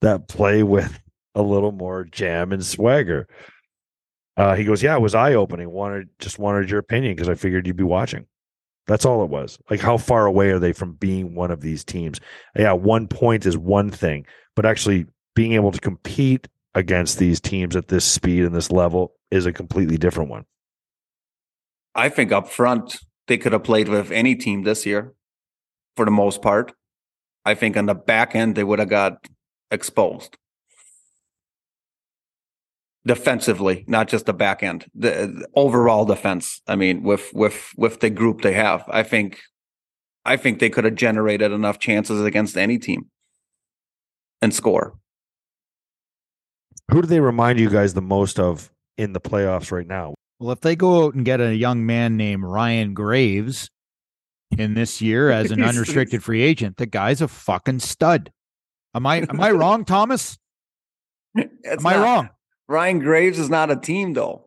[0.00, 1.00] that play with
[1.34, 3.26] a little more jam and swagger."
[4.36, 5.70] Uh, he goes, "Yeah, it was eye opening.
[5.70, 8.26] Wanted just wanted your opinion because I figured you'd be watching.
[8.86, 9.58] That's all it was.
[9.68, 12.20] Like, how far away are they from being one of these teams?
[12.54, 17.74] Yeah, one point is one thing, but actually being able to compete against these teams
[17.74, 20.44] at this speed and this level is a completely different one.
[21.94, 25.14] I think up front they could have played with any team this year,
[25.96, 26.72] for the most part.
[27.44, 29.26] I think on the back end they would have got
[29.70, 30.36] exposed
[33.06, 34.86] defensively, not just the back end.
[34.94, 36.60] The, the overall defense.
[36.66, 39.40] I mean, with with with the group they have, I think,
[40.24, 43.06] I think they could have generated enough chances against any team
[44.42, 44.98] and score.
[46.90, 50.14] Who do they remind you guys the most of in the playoffs right now?
[50.38, 53.70] Well, if they go out and get a young man named Ryan Graves
[54.58, 58.32] in this year as an unrestricted free agent, the guy's a fucking stud.
[58.94, 60.36] Am I am I wrong, Thomas?
[61.38, 62.30] It's Am I wrong?
[62.68, 64.44] Ryan Graves is not a team though.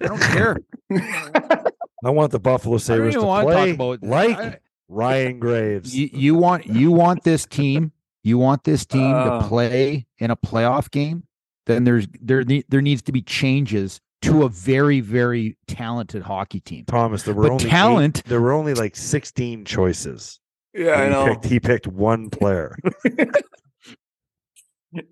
[0.00, 0.56] I don't care.
[2.04, 4.58] I want the Buffalo Sabres to want to play talk about like I-
[4.88, 5.96] Ryan Graves.
[5.96, 7.92] you, you want you want this team
[8.24, 9.40] you want this team Uh.
[9.42, 11.24] to play in a playoff game
[11.66, 16.84] then there's there there needs to be changes to a very very talented hockey team
[16.86, 20.40] Thomas, there were But only eight- talent- there were only like sixteen choices.
[20.74, 21.26] yeah, I he know.
[21.26, 22.76] Picked, he picked one player.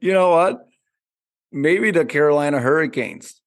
[0.00, 0.67] You know what?
[1.50, 3.40] Maybe the Carolina Hurricanes.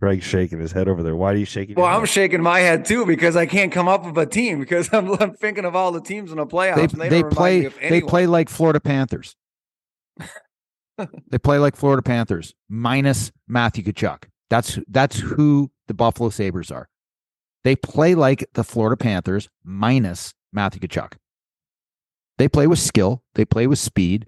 [0.00, 1.16] Greg's shaking his head over there.
[1.16, 1.74] Why are you shaking?
[1.74, 2.08] Well, your I'm head?
[2.08, 5.34] shaking my head too because I can't come up with a team because I'm, I'm
[5.34, 6.76] thinking of all the teams in the playoffs.
[6.76, 9.34] they, and they, they don't play me of they play like Florida Panthers
[11.30, 16.88] they play like Florida Panthers minus Matthew Tkachuk that's that's who the Buffalo Sabres are
[17.64, 21.14] they play like the Florida Panthers minus Matthew Tkachuk
[22.36, 24.26] they play with skill they play with speed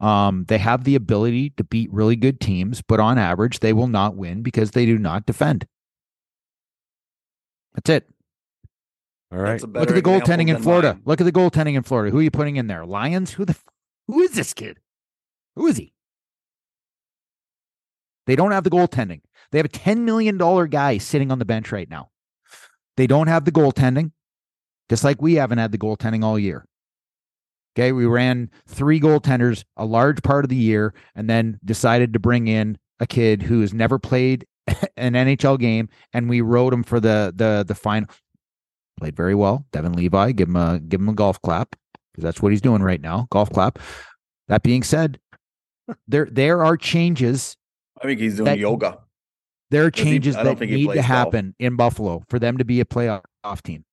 [0.00, 3.88] um, they have the ability to beat really good teams but on average they will
[3.88, 5.66] not win because they do not defend
[7.74, 8.08] that's it
[9.32, 9.60] All right.
[9.60, 10.94] Look at the example goaltending in Florida.
[10.94, 11.02] mine.
[11.04, 12.10] Look at the goaltending in Florida.
[12.12, 12.86] Who are you putting in there?
[12.86, 13.32] Lions?
[13.32, 13.64] Who the f-
[14.06, 14.78] who is this kid?
[15.56, 15.92] Who is he?
[18.26, 19.20] They don't have the goaltending.
[19.50, 20.38] They have a $10 million
[20.70, 22.10] guy sitting on the bench right now.
[22.96, 24.12] They don't have the goaltending,
[24.88, 26.66] just like we haven't had the goaltending all year.
[27.76, 32.18] Okay, we ran three goaltenders a large part of the year and then decided to
[32.18, 34.46] bring in a kid who has never played
[34.96, 38.08] an NHL game and we rode him for the the the final
[38.98, 39.66] played very well.
[39.72, 41.76] Devon Levi, give him a give him a golf clap
[42.12, 43.26] because that's what he's doing right now.
[43.30, 43.78] Golf clap.
[44.48, 45.18] That being said,
[46.08, 47.56] there there are changes.
[48.00, 49.00] I think he's doing that- yoga.
[49.70, 51.04] There are Does he- changes that need to golf.
[51.06, 53.20] happen in Buffalo for them to be a playoff
[53.64, 53.84] team.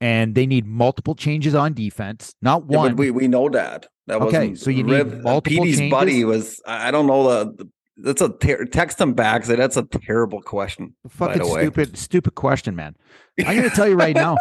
[0.00, 2.90] And they need multiple changes on defense, not Yeah, one.
[2.92, 3.86] but we, we know that.
[4.06, 5.90] That Okay, wasn't so you need Riv- uh, multiple Petey's changes?
[5.90, 9.44] buddy was I I don't know the, the That's a ter- text them back.
[9.46, 10.94] Say that's a terrible question.
[11.08, 11.62] Fucking the way.
[11.62, 12.96] stupid, stupid question, man.
[13.46, 14.36] I'm going to tell you right now,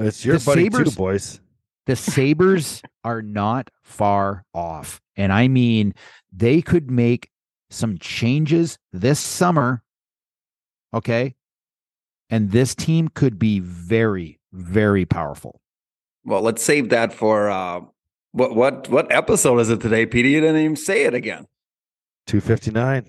[0.00, 1.40] It's your The buddy too, Sabres- boys.
[1.86, 5.00] the Sabres are not far off.
[5.16, 5.94] And I mean,
[6.32, 7.28] they could make
[7.70, 9.82] some changes this summer.
[10.92, 11.36] Okay.
[12.30, 15.60] And this team could be very, very powerful.
[16.24, 17.80] Well, let's save that for uh,
[18.32, 20.28] what what what episode is it today, Peter?
[20.28, 21.46] You didn't even say it again.
[22.28, 23.04] 259.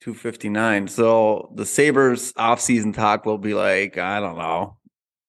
[0.00, 0.88] 259.
[0.88, 4.78] So the Sabres offseason talk will be like, I don't know,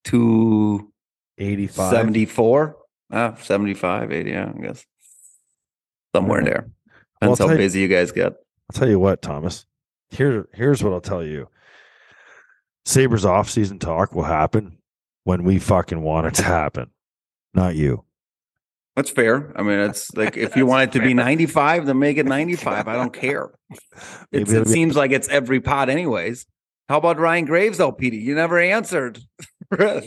[0.06, 0.90] 274,
[1.38, 2.74] 85.
[3.12, 4.86] uh, 75, 80, yeah, I guess.
[6.16, 6.46] Somewhere Yeah.
[6.46, 6.70] there.
[7.22, 8.34] Well, Depends I'll how tell you- busy you guys get.
[8.34, 9.66] I'll tell you what, Thomas.
[10.10, 11.50] Here, here's what I'll tell you.
[12.86, 14.77] Sabres off-season talk will happen
[15.28, 16.90] when we fucking want it to happen,
[17.54, 18.06] not you.
[18.96, 19.52] That's fair.
[19.58, 22.88] I mean, it's like if you want it to be 95, then make it 95.
[22.88, 23.52] I don't care.
[24.32, 26.46] It's, it'll it be- seems like it's every pot, anyways.
[26.88, 28.18] How about Ryan Graves, though, Petey?
[28.18, 29.20] You never answered.
[29.72, 30.00] I'll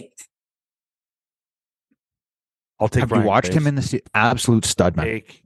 [2.89, 3.01] take.
[3.01, 5.05] Have you Ryan watched him in the se- absolute stud, man?
[5.05, 5.43] Take-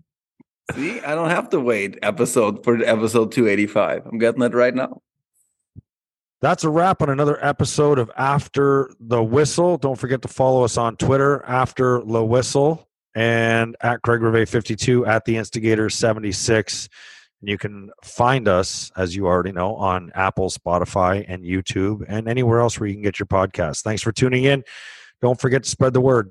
[0.75, 4.07] See, I don't have to wait episode for episode 285.
[4.07, 5.03] I'm getting it right now.
[6.45, 9.78] That's a wrap on another episode of After the Whistle.
[9.78, 15.07] Don't forget to follow us on Twitter, After the Whistle, and at Craig Rivet 52
[15.07, 16.90] at the Instigator 76.
[17.40, 22.28] And you can find us, as you already know, on Apple, Spotify, and YouTube, and
[22.28, 23.80] anywhere else where you can get your podcast.
[23.80, 24.64] Thanks for tuning in.
[25.22, 26.30] Don't forget to spread the word.